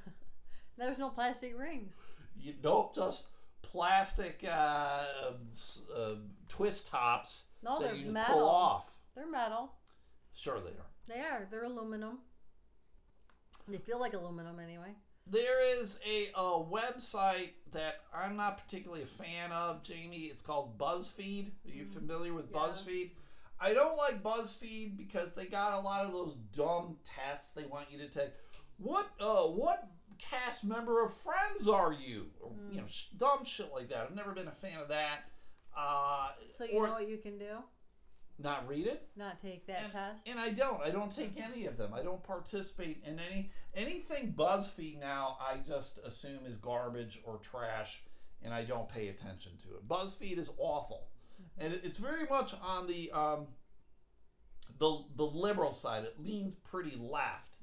[0.78, 1.94] There's no plastic rings.
[2.40, 3.28] you don't just
[3.62, 5.02] plastic uh,
[5.96, 6.14] uh,
[6.48, 8.34] twist tops No, that they're you just metal.
[8.36, 8.90] pull off.
[9.14, 9.72] They're metal.
[10.34, 10.86] Sure, they are.
[11.09, 11.46] They are.
[11.50, 12.18] They're aluminum.
[13.66, 14.94] They feel like aluminum anyway.
[15.30, 20.24] There is a, a website that I'm not particularly a fan of, Jamie.
[20.32, 21.50] It's called BuzzFeed.
[21.66, 22.82] Are you familiar with Yes.
[22.82, 23.09] BuzzFeed?
[23.61, 27.90] I don't like BuzzFeed because they got a lot of those dumb tests they want
[27.90, 28.30] you to take.
[28.79, 32.26] What uh what cast member of Friends are you?
[32.41, 33.99] Or, You know, sh- dumb shit like that.
[34.05, 35.20] I've never been a fan of that.
[35.76, 37.59] Uh, So you or know what you can do?
[38.41, 39.09] not read it.
[39.16, 40.29] Not take that and, test.
[40.29, 40.81] and I don't.
[40.81, 41.93] I don't take any of them.
[41.93, 45.37] I don't participate in any anything BuzzFeed now.
[45.41, 48.03] I just assume is garbage or trash,
[48.43, 49.89] and I don't pay attention to it.
[49.89, 51.09] BuzzFeed is awful,
[51.59, 53.49] and it- it's very much on the um,
[54.79, 56.05] the the liberal side.
[56.05, 57.59] It leans pretty left,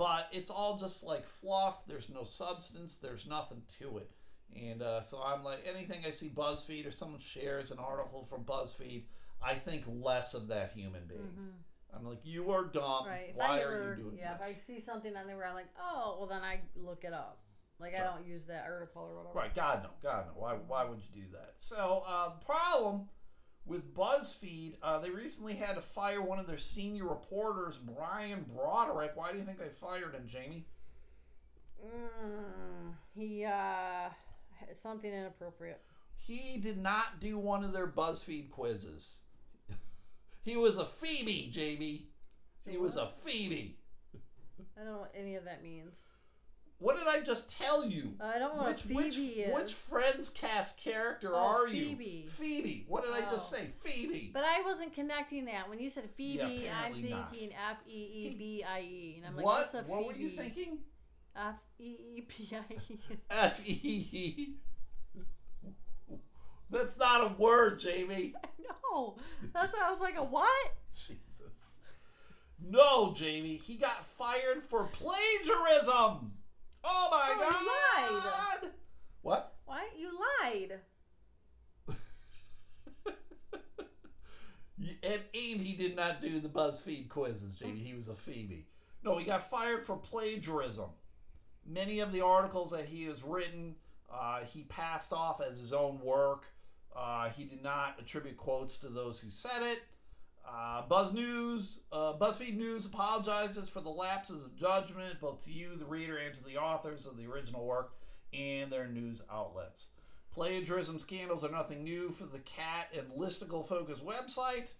[0.00, 1.86] but it's all just like fluff.
[1.86, 2.96] There's no substance.
[2.96, 4.10] There's nothing to it.
[4.56, 8.44] And uh, so I'm like, anything I see BuzzFeed or someone shares an article from
[8.44, 9.02] BuzzFeed,
[9.44, 11.28] I think less of that human being.
[11.94, 12.82] I'm like, you are dumb.
[12.82, 13.08] Mm-hmm.
[13.10, 13.32] Right.
[13.34, 16.16] Why I are you doing yeah, if I see something on there I'm like, oh,
[16.18, 17.42] well, then I look it up.
[17.78, 19.38] Like I don't use that article or whatever.
[19.38, 20.40] Right, God no, God no.
[20.40, 21.54] Why, why would you do that?
[21.58, 23.08] So uh, the problem
[23.66, 29.12] with BuzzFeed, uh, they recently had to fire one of their senior reporters, Brian Broderick.
[29.14, 30.66] Why do you think they fired him, Jamie?
[31.84, 35.80] Mm, he uh, had something inappropriate.
[36.16, 39.20] He did not do one of their BuzzFeed quizzes.
[40.44, 42.08] he was a Phoebe, Jamie.
[42.68, 43.78] He was a Phoebe.
[44.76, 46.09] I don't know what any of that means.
[46.80, 48.14] What did I just tell you?
[48.20, 49.54] I don't know which, what which, Phoebe is.
[49.54, 51.78] which Friends cast character Oh, are Phoebe.
[51.78, 51.86] you?
[51.96, 52.26] Phoebe.
[52.62, 52.84] Phoebe.
[52.88, 53.56] What did I just Oh.
[53.58, 53.70] say?
[53.80, 54.30] Phoebe.
[54.32, 55.68] But I wasn't connecting that.
[55.68, 59.14] When you said Phoebe, I'm thinking F E E B I E.
[59.18, 59.58] And I'm like, what?
[59.72, 60.78] what's a What were you thinking?
[61.36, 62.98] F E E B I E.
[63.30, 63.72] F E
[64.10, 64.54] E.
[66.70, 68.34] That's not a word, Jamie.
[68.92, 69.16] No.
[69.54, 70.72] That's why I was like, a what?
[70.92, 71.18] Jesus.
[72.60, 73.56] No, Jamie.
[73.56, 76.32] He got fired for plagiarism.
[76.84, 78.62] Oh my Oh, he god.
[78.62, 78.72] lied.
[79.22, 79.54] What?
[79.66, 79.88] Why?
[79.98, 80.10] You
[80.42, 80.80] lied.
[84.78, 87.80] Y- And, and he did not do the BuzzFeed quizzes, Jamie.
[87.80, 88.66] He was a Phoebe.
[89.04, 90.90] No, he got fired for plagiarism.
[91.66, 93.74] Many of the articles that he has written,
[94.12, 96.46] uh, he passed off as his own work.
[96.96, 99.82] Uh, he did not attribute quotes to those who said it.
[100.46, 105.76] Uh, Buzz News, uh, BuzzFeed News apologizes for the lapses of judgment, both to you,
[105.76, 107.92] the reader, and to the authors of the original work
[108.32, 109.88] and their news outlets.
[110.32, 114.70] Plagiarism scandals are nothing new for the cat and listicle focused website.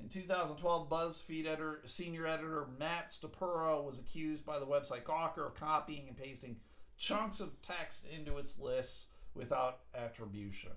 [0.00, 5.54] In 2012, BuzzFeed editor, senior editor Matt Stopera was accused by the website Gawker of
[5.54, 6.56] copying and pasting
[6.96, 10.72] chunks of text into its lists without attribution.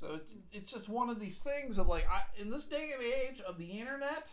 [0.00, 3.02] So it's, it's just one of these things of like, I, in this day and
[3.02, 4.30] age of the internet,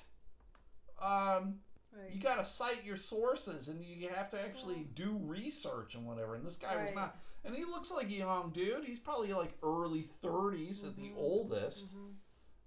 [1.01, 1.55] um,
[1.91, 2.13] Right.
[2.13, 6.36] you got to cite your sources and you have to actually do research and whatever.
[6.36, 7.18] And this guy was not.
[7.43, 8.86] And he looks like a young dude.
[8.86, 11.95] He's probably like early 30s at the oldest.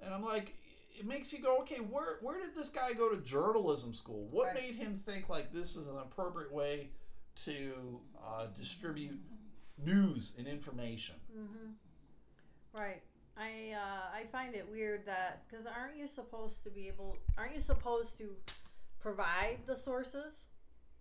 [0.01, 0.55] And I'm like,
[0.99, 4.27] it makes you go, okay, where where did this guy go to journalism school?
[4.31, 4.55] What Right.
[4.57, 6.91] made him think like this is an appropriate way
[7.45, 9.21] to uh, distribute
[9.79, 11.17] news and information?
[12.73, 13.03] Right.
[13.37, 17.16] I uh, I find it weird that because aren't you supposed to be able?
[17.39, 18.31] Aren't you supposed to
[19.01, 20.47] provide the sources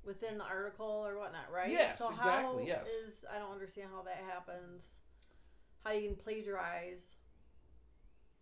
[0.06, 1.52] within the article or whatnot?
[1.54, 1.72] Right.
[1.72, 2.88] Yes, So exactly, how yes.
[2.88, 5.00] is I don't understand how that happens.
[5.84, 7.16] How you can plagiarize?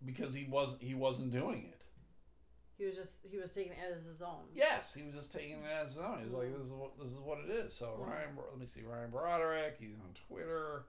[0.05, 1.85] Because he wasn't he wasn't doing it.
[2.77, 4.45] He was just he was taking it as his own.
[4.53, 6.19] Yes, he was just taking it as his own.
[6.19, 8.67] He was like, "This is what this is what it is." So Ryan, let me
[8.67, 9.77] see, Ryan Broderick.
[9.79, 10.83] He's on Twitter,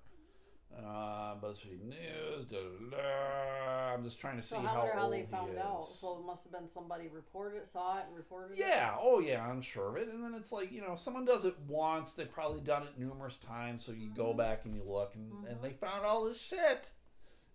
[0.77, 2.45] uh, BuzzFeed News.
[2.49, 3.95] Da, da, da.
[3.95, 5.59] I'm just trying to see So I how how old they he found is.
[5.59, 5.83] out.
[5.85, 8.59] So it must have been somebody reported, saw it, and reported it.
[8.59, 10.09] Yeah, oh yeah, I'm sure of it.
[10.09, 13.37] And then it's like, you know, someone does it once, they've probably done it numerous
[13.39, 16.91] times, so you go back and you look and, and they found all this shit.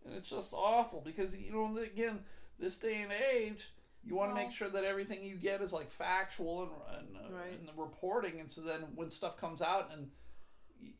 [0.05, 2.19] And it's just awful because you know, again,
[2.59, 3.71] this day and age,
[4.03, 7.17] you want to Well- make sure that everything you get is like factual and and,
[7.17, 7.57] uh, Right.
[7.57, 10.11] and the reporting and so then when stuff comes out and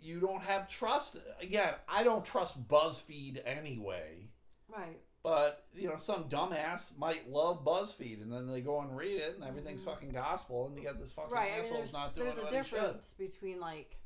[0.01, 4.29] you don't have trust again, I don't trust BuzzFeed anyway.
[4.75, 4.99] Right.
[5.23, 9.35] But you know, some dumbass might love BuzzFeed, and then they go and read it,
[9.35, 11.75] and everything's fucking gospel, and you got this fucking Mm-hmm.
[11.75, 13.97] I mean, not doing there's a difference between like,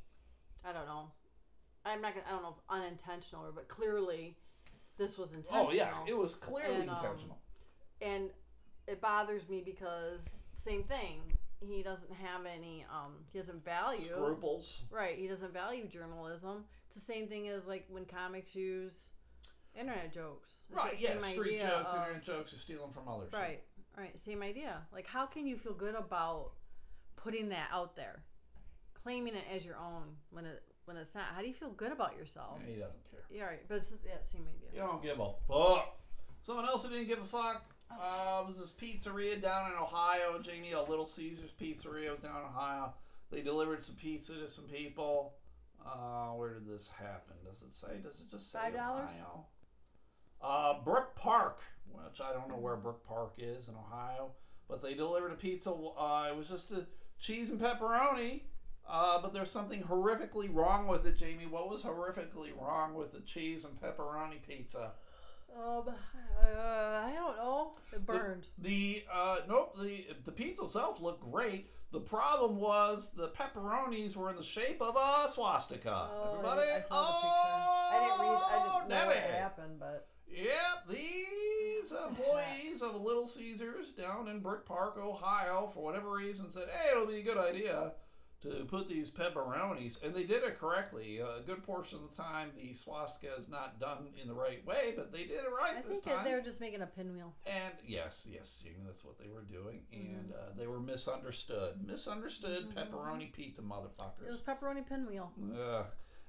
[0.63, 1.11] I don't know.
[1.85, 2.25] I'm not gonna.
[2.27, 4.37] I don't know if unintentional or, but clearly,
[4.97, 5.67] this was intentional.
[5.69, 7.37] Oh yeah, it was clearly And, um, intentional.
[8.01, 8.29] and
[8.87, 11.21] it bothers me because same thing.
[11.59, 12.85] He doesn't have any.
[12.91, 14.01] Um, he doesn't value.
[14.01, 14.83] Scruples.
[14.91, 15.17] Right.
[15.17, 16.65] He doesn't value journalism.
[16.85, 19.09] It's the same thing as like when comics use
[19.79, 20.57] internet jokes.
[20.69, 23.31] It's Right, that yeah, street jokes, of- internet jokes stealing from others.
[23.33, 23.61] Right.
[23.97, 24.81] All right, same idea.
[24.93, 26.51] Like, how can you feel good about
[27.15, 28.23] putting that out there,
[28.93, 31.25] claiming it as your own when it when it's not?
[31.35, 32.59] How do you feel good about yourself?
[32.65, 33.21] He doesn't care.
[33.31, 33.67] Yeah, right.
[33.67, 34.69] But it's, yeah, same idea.
[34.73, 35.97] You don't give a fuck.
[36.43, 40.39] Someone else who didn't give a fuck uh, was this pizzeria down in Ohio.
[40.39, 42.93] Jamie, a Little Caesars pizzeria was down in Ohio.
[43.31, 45.33] They delivered some pizza to some people.
[45.85, 47.35] Uh, where did this happen?
[47.49, 47.97] Does it say?
[48.03, 48.75] Does it just say $5?
[48.75, 49.45] Ohio?
[50.41, 51.61] Uh, Brook Park,
[51.91, 54.31] which I don't know where Brook Park is in Ohio,
[54.69, 55.71] but they delivered a pizza.
[55.71, 56.85] Uh, it was just a
[57.19, 58.41] cheese and pepperoni.
[58.89, 61.45] Uh, but there's something horrifically wrong with it, Jamie.
[61.45, 64.91] What was horrifically wrong with the cheese and pepperoni pizza?
[65.57, 65.91] Um, uh,
[66.45, 67.71] I don't know.
[67.91, 68.47] It burned.
[68.57, 71.71] The uh, nope, the the pizza itself looked great.
[71.91, 76.09] The problem was the pepperonis were in the shape of a swastika.
[76.11, 77.95] Oh, Everybody, I saw the oh, picture.
[77.95, 78.41] I didn't read.
[78.43, 84.65] I didn't know what happened, but Yep, these employees of Little Caesars down in Brick
[84.65, 87.93] Park, Ohio, for whatever reason, said, "Hey, it'll be a good idea
[88.41, 91.19] to put these pepperonis," and they did it correctly.
[91.19, 94.93] A good portion of the time, the swastika is not done in the right way,
[94.95, 96.25] but they did it right I this think time.
[96.25, 97.33] they were just making a pinwheel.
[97.45, 100.15] And yes, yes, Jamie, that's what they were doing, Mm-hmm.
[100.19, 101.75] and uh, they were misunderstood.
[101.85, 104.27] Misunderstood pepperoni pizza motherfuckers.
[104.27, 105.31] It was pepperoni pinwheel.
[105.59, 105.85] Ugh.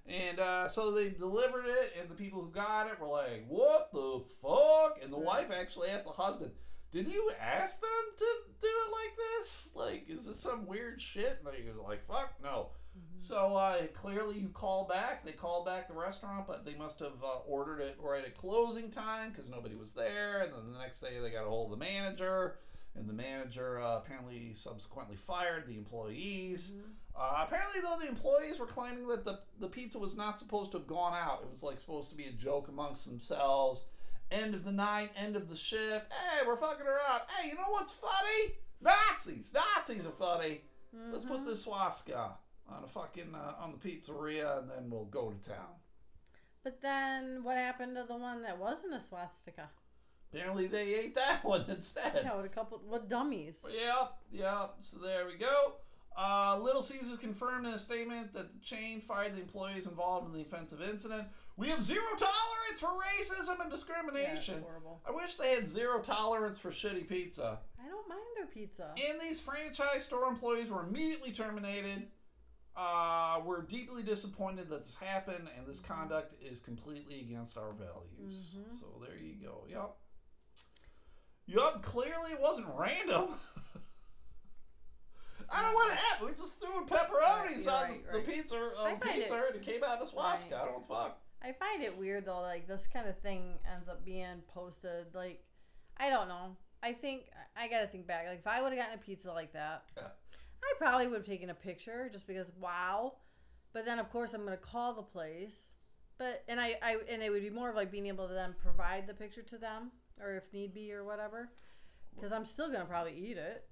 [0.06, 3.90] And uh, so they delivered it, and the people who got it were like, "What
[3.92, 6.52] the fuck?" And the wife actually asked the husband,
[6.90, 8.24] "Did you ask them to
[8.60, 9.70] do it like this?
[9.74, 12.70] Like, is this some weird shit?" And he was like, "Fuck no."
[13.16, 15.24] So uh, clearly, you call back.
[15.24, 18.90] They call back the restaurant, but they must have uh, ordered it right at closing
[18.90, 20.42] time because nobody was there.
[20.42, 22.56] And then the next day, they got a hold of the manager,
[22.94, 26.76] and the manager uh, apparently subsequently fired the employees.
[27.18, 30.78] Uh, apparently, though, the employees were claiming that the, the pizza was not supposed to
[30.78, 31.40] have gone out.
[31.42, 33.86] It was like supposed to be a joke amongst themselves.
[34.30, 36.12] End of the night, end of the shift.
[36.12, 37.22] Hey, we're fucking around.
[37.28, 38.54] Hey, you know what's funny?
[38.80, 39.54] Nazis.
[39.54, 40.62] Nazis are funny.
[41.10, 42.32] Let's put this swastika
[42.68, 45.76] on a fucking uh, on the pizzeria, and then we'll go to town.
[46.62, 49.70] But then, what happened to the one that wasn't a swastika?
[50.32, 52.20] Apparently, they ate that one instead.
[52.22, 53.58] Yeah, with a couple, what dummies?
[53.64, 54.74] Yep, yep.
[54.80, 55.74] So there we go.
[56.16, 60.32] Uh, Little Caesars confirmed in a statement that the chain fired the employees involved in
[60.32, 61.28] the offensive incident.
[61.58, 64.62] We have zero tolerance for racism and Yeah, discrimination.
[64.62, 65.02] horrible.
[65.04, 67.58] I wish they had zero tolerance for shitty pizza.
[67.84, 68.94] I don't mind their pizza.
[69.08, 72.10] And these franchise store employees were immediately terminated.
[72.76, 78.56] Uh, we're deeply disappointed that this happened, and this conduct is completely against our values.
[78.78, 79.64] So there you go.
[79.68, 79.98] Yup.
[81.46, 83.30] Yup, clearly it wasn't random.
[85.50, 86.30] I don't know what happened.
[86.30, 88.24] We just threw pepperonis Right, on right, the, right.
[88.26, 90.60] the pizza, uh, pizza it- and it came out as swastika.
[90.62, 91.18] I don't fuck.
[91.42, 95.14] I find it weird though, like this kind of thing ends up being posted.
[95.14, 95.44] Like,
[95.96, 96.56] I don't know.
[96.82, 97.24] I think
[97.56, 98.26] I gotta think back.
[98.28, 100.02] Like, if I would have gotten a pizza like that, Yeah.
[100.62, 103.14] I probably would have taken a picture just because wow.
[103.72, 105.74] But then of course I'm gonna call the place.
[106.18, 108.54] But and I, I and it would be more of like being able to then
[108.60, 111.50] provide the picture to them or if need be or whatever.
[112.14, 113.64] Because I'm still gonna probably eat it.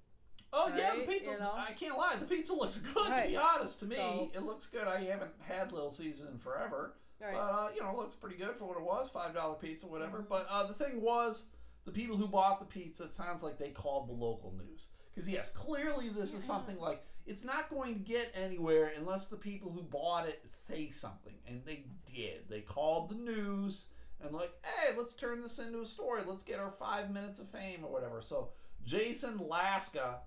[0.53, 1.31] Oh yeah, the pizza.
[1.31, 1.51] you know?
[1.53, 2.15] I can't lie.
[2.17, 3.07] The pizza looks good.
[3.09, 4.87] To be honest, to me, So- it looks good.
[4.87, 7.33] I haven't had Little Caesars in forever, Right.
[7.33, 9.09] but uh, you know, it looks pretty good for what it was.
[9.09, 10.19] Five dollar pizza, whatever.
[10.19, 10.29] Mm-hmm.
[10.29, 11.45] But uh, the thing was,
[11.85, 13.05] the people who bought the pizza.
[13.05, 17.03] It sounds like they called the local news because yes, clearly this is something like
[17.25, 21.61] it's not going to get anywhere unless the people who bought it say something, and
[21.65, 22.49] they did.
[22.49, 23.87] They called the news
[24.21, 26.21] and like, hey, let's turn this into a story.
[26.25, 28.21] Let's get our five minutes of fame or whatever.
[28.21, 28.49] So
[28.83, 30.19] Jason Laska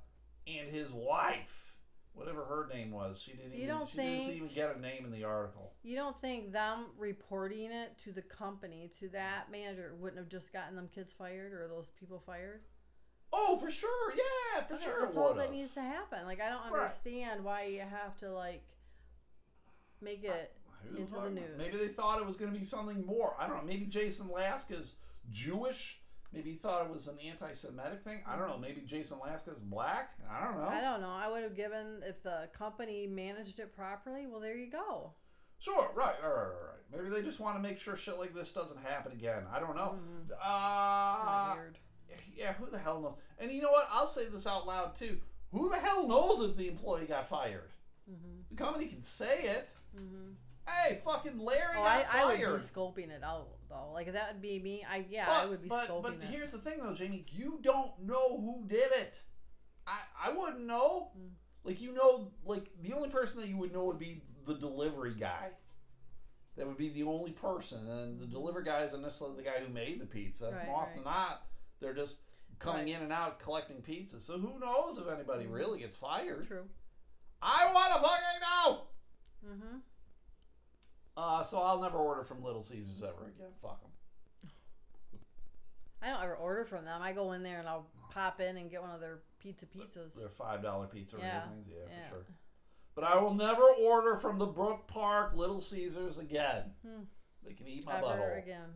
[0.46, 1.69] and his wife,
[2.14, 5.04] whatever her name was, she didn't You even don't she didn't even get a name
[5.04, 5.72] in the article.
[5.82, 10.52] You don't think them reporting it to the company, to that manager, wouldn't have just
[10.52, 12.62] gotten them kids fired or those people fired?
[13.32, 15.00] Oh, for sure, yeah, for Okay, sure.
[15.02, 16.24] That's all that needs to happen.
[16.26, 16.82] Like I don't Right.
[16.82, 18.64] understand why you have to like
[20.00, 20.52] make it
[20.96, 21.56] into the news.
[21.58, 23.36] Maybe they thought it was going to be something more.
[23.38, 23.62] I don't know.
[23.62, 24.96] Maybe Jason Laska's
[25.30, 25.99] Jewish.
[26.32, 28.20] Maybe he thought it was an anti-Semitic thing.
[28.26, 28.56] I don't know.
[28.58, 30.10] Maybe Jason Laska's black.
[30.30, 30.68] I don't know.
[30.68, 31.10] I don't know.
[31.10, 34.26] I would have given if the company managed it properly.
[34.28, 35.12] Well, there you go.
[35.58, 37.02] Sure, right, right, right, right, right.
[37.04, 39.42] Maybe they just want to make sure shit like this doesn't happen again.
[39.52, 39.98] I don't know.
[40.28, 41.78] Kinda Uh, weird.
[42.36, 43.14] yeah, who the hell knows?
[43.38, 43.86] And you know what?
[43.90, 45.18] I'll say this out loud too.
[45.52, 47.72] Who the hell knows if the employee got fired?
[48.10, 48.42] Mm-hmm.
[48.50, 49.68] The company can say it.
[50.66, 52.56] Hey, fucking Larry Oh, I, got I would fired.
[52.58, 53.92] be scoping it out though.
[53.94, 54.84] Like if that would be me.
[54.88, 56.24] I yeah, I would be but, but it.
[56.24, 57.24] here's the thing though, Jamie.
[57.30, 59.20] You don't know who did it.
[59.86, 61.12] I I wouldn't know.
[61.18, 61.30] Mm.
[61.64, 65.14] Like you know, like the only person that you would know would be the delivery
[65.18, 65.48] guy.
[66.56, 69.72] That would be the only person, and the delivery guy isn't necessarily the guy who
[69.72, 70.50] made the pizza.
[70.50, 71.04] Right, More often right.
[71.04, 71.42] than not,
[71.80, 72.20] they're just
[72.58, 72.96] coming Right.
[72.96, 74.20] in and out collecting pizza.
[74.20, 76.46] So who knows if anybody really gets fired?
[76.48, 76.64] True.
[77.40, 78.82] I want to fucking know.
[79.48, 79.76] Mm-hmm.
[81.16, 83.48] Uh, so I'll never order from Little Caesars ever again.
[83.60, 83.90] Fuck them.
[86.02, 87.02] I don't ever order from them.
[87.02, 90.14] I go in there and I'll pop in and get one of their pizza pizzas.
[90.16, 92.08] They're five dollar pizza Yeah, things, yeah, yeah.
[92.08, 92.34] for sure.
[92.94, 96.72] But I will never order from the Brook Park Little Caesars again.
[96.86, 97.02] Hmm.
[97.44, 98.42] They can eat my Ever butthole.
[98.42, 98.68] again.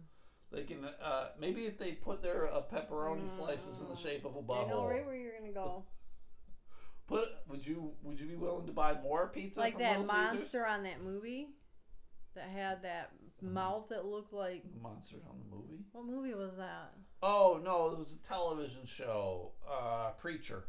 [0.53, 4.35] They can uh, maybe if they put their uh, pepperoni slices in the shape of
[4.37, 4.47] a I know
[4.82, 4.91] butthole.
[4.91, 5.85] right where you're gonna go.
[7.07, 10.39] Put would you would you be willing to buy more pizza like from that monster
[10.45, 10.62] Caesars?
[10.68, 11.49] on that movie
[12.35, 13.11] that had that
[13.43, 15.85] mouth that looked like Monster on the movie.
[15.93, 16.93] what movie was that?
[17.22, 19.53] Oh no, it was a television show.
[19.70, 20.64] Uh, Preacher.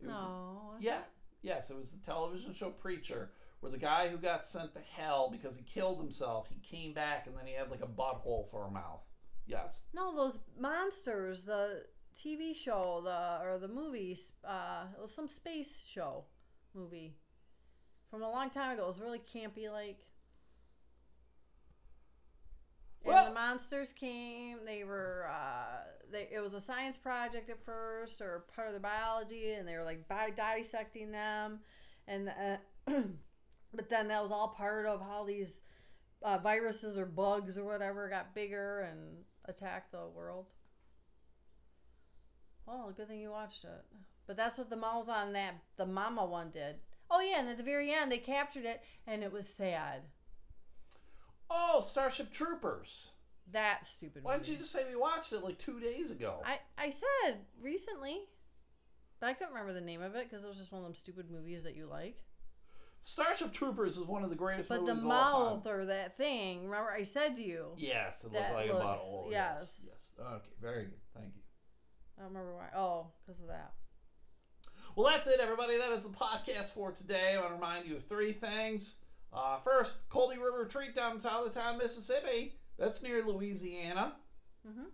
[0.00, 0.72] It was No.
[0.74, 0.98] was yeah.
[0.98, 1.04] it?
[1.42, 5.28] Yes, it was the television show Preacher, where the guy who got sent to hell
[5.30, 8.66] because he killed himself, he came back and then he had like a butthole for
[8.66, 9.02] a mouth.
[9.46, 9.82] Yes.
[9.92, 11.42] No, those monsters.
[11.42, 11.84] The
[12.16, 14.32] TV show, the or the movies.
[14.44, 16.24] Uh, it was some space show
[16.74, 17.16] movie
[18.12, 18.84] from a long time ago.
[18.84, 20.04] It was really campy, like.
[23.04, 24.64] And Well- the monsters came.
[24.66, 25.26] They were.
[25.28, 29.66] Uh, they it was a science project at first, or part of the biology, and
[29.66, 31.60] they were like bi- dissecting them,
[32.06, 32.56] and uh,
[33.74, 35.60] but then that was all part of how these
[36.22, 40.52] uh, viruses or bugs or whatever got bigger and attacked the world.
[42.68, 43.84] Oh, good thing you watched it.
[44.26, 46.76] But that's what the mouse on that the mama one did.
[47.12, 50.00] Oh yeah, and at the very end they captured it, and it was sad.
[51.50, 53.10] Oh, Starship Troopers.
[53.50, 54.24] That stupid.
[54.24, 54.52] Why didn't movie.
[54.52, 56.42] you just say we watched it like two days ago?
[56.46, 58.20] I I said recently,
[59.20, 60.94] but I couldn't remember the name of it because it was just one of them
[60.94, 62.22] stupid movies that you like.
[63.02, 64.86] Starship Troopers is one of the greatest movies.
[64.86, 67.72] But the movies all mouth or that thing, remember I said to you.
[67.76, 69.30] Yes, it looked like a looks- butthole.
[69.30, 69.80] Yes.
[69.84, 70.12] yes.
[70.18, 70.26] Yes.
[70.34, 71.00] Okay, very good.
[71.12, 71.42] Thank you.
[72.16, 72.68] I don't remember why.
[72.78, 73.72] Oh, because of that.
[74.94, 75.78] Well, that's it, everybody.
[75.78, 77.34] That is the podcast for today.
[77.34, 78.96] I want to remind you of three things.
[79.32, 82.54] Uh, first, Colby River Retreat down in Town, Mississippi.
[82.78, 84.16] That's near Louisiana.
[84.66, 84.86] Mhm.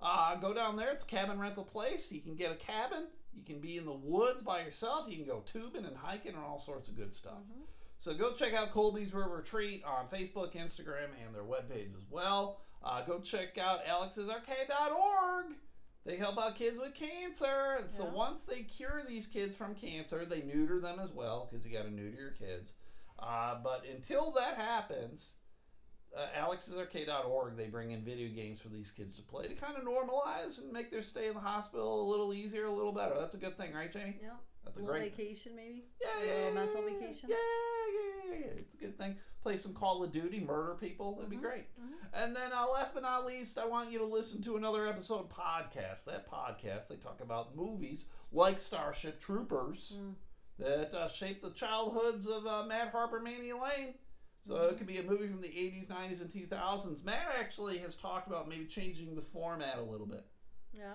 [0.00, 0.90] Uh, go down there.
[0.92, 2.10] It's cabin rental place.
[2.10, 3.06] You can get a cabin.
[3.32, 5.08] You can be in the woods by yourself.
[5.08, 7.38] You can go tubing and hiking and all sorts of good stuff.
[7.98, 12.60] So go check out Colby's River Retreat on Facebook, Instagram, and their webpage as well.
[12.82, 15.54] Uh, go check out alexsarcade.org.
[16.08, 17.82] They help out kids with cancer.
[17.86, 18.12] So Yeah.
[18.12, 21.84] once they cure these kids from cancer, they neuter them as well because you got
[21.84, 22.72] to neuter your kids.
[23.18, 25.34] Uh, but until that happens,
[26.16, 29.84] uh, alexsarcade.org, they bring in video games for these kids to play to kind of
[29.84, 33.14] normalize and make their stay in the hospital a little easier, a little better.
[33.14, 34.18] That's a good thing, right, Jamie?
[34.22, 34.30] Yeah.
[34.68, 35.84] That's a little great vacation maybe.
[36.00, 37.28] yeah, A yeah, yeah, mental vacation.
[37.30, 37.36] Yeah,
[37.92, 38.46] yeah, yeah, yeah.
[38.58, 39.16] It's a good thing.
[39.42, 41.14] Play some Call of Duty, murder people.
[41.14, 41.44] That'd be Mm-hmm.
[41.44, 41.64] great.
[42.12, 45.28] And then, uh, last but not least, I want you to listen to another episode
[45.30, 46.04] podcast.
[46.04, 50.14] That podcast, they talk about movies like Starship Troopers Mm.
[50.58, 53.94] that uh, shaped the childhoods of uh, Matt Harper, Mandy Lane.
[54.42, 54.74] So Mm-hmm.
[54.74, 57.04] it could be a movie from the 80s, 90s, and 2000s.
[57.04, 60.24] Matt actually has talked about maybe changing the format a little bit.
[60.72, 60.94] Yeah.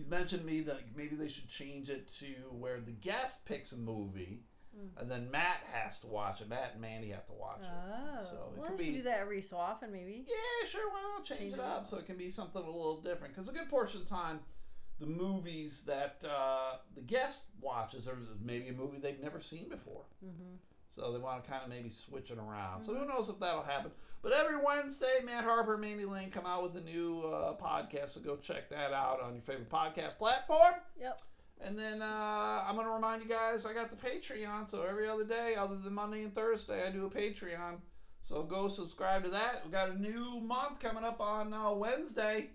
[0.00, 3.76] He's mentioned me that maybe they should change it to where the guest picks a
[3.76, 4.40] movie,
[4.96, 6.48] and then Matt has to watch it.
[6.48, 8.20] Matt and Mandy have to watch Oh.
[8.22, 8.26] it.
[8.26, 8.92] So it well, could be.
[8.92, 10.24] do that every so often maybe.
[10.26, 10.88] Yeah, sure.
[10.90, 11.86] Why not change, Change it up up.
[11.86, 13.34] so it can be something a little different?
[13.34, 14.40] Because a good portion of the time,
[14.98, 20.04] the movies that uh, the guest watches are maybe a movie they've never seen before.
[20.24, 20.54] Mm-hmm.
[20.88, 22.84] So they want to kind of maybe switch it around.
[22.84, 23.90] So who knows if that'll happen.
[24.22, 28.10] But every Wednesday, Matt Harper and Mandy Lane come out with a new uh, podcast.
[28.10, 30.74] So go check that out on your favorite podcast platform.
[31.00, 31.20] Yep.
[31.62, 34.68] And then uh, I'm going to remind you guys I got the Patreon.
[34.68, 37.78] So every other day, other than Monday and Thursday, I do a Patreon.
[38.22, 39.62] So go subscribe to that.
[39.64, 42.50] we got a new month coming up on uh, Wednesday,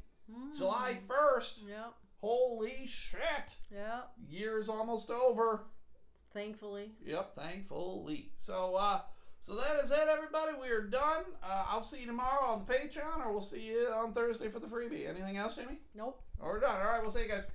[0.55, 1.67] July 1st.
[1.67, 1.93] Yep.
[2.21, 3.55] Holy shit.
[3.71, 4.11] Yep.
[4.29, 5.63] Year is almost over.
[6.33, 6.91] Thankfully.
[7.03, 8.31] Yep, thankfully.
[8.37, 9.01] So, uh,
[9.45, 10.53] so that is it, everybody.
[10.59, 11.21] We are done.
[11.43, 14.59] Uh, I'll see you tomorrow on the Patreon, or we'll see you on Thursday for
[14.59, 15.07] the freebie.
[15.07, 15.77] Anything else, Jamie?
[15.93, 16.19] Nope.
[16.39, 16.81] Or we're done.
[16.81, 17.45] All right, we'll see you guys.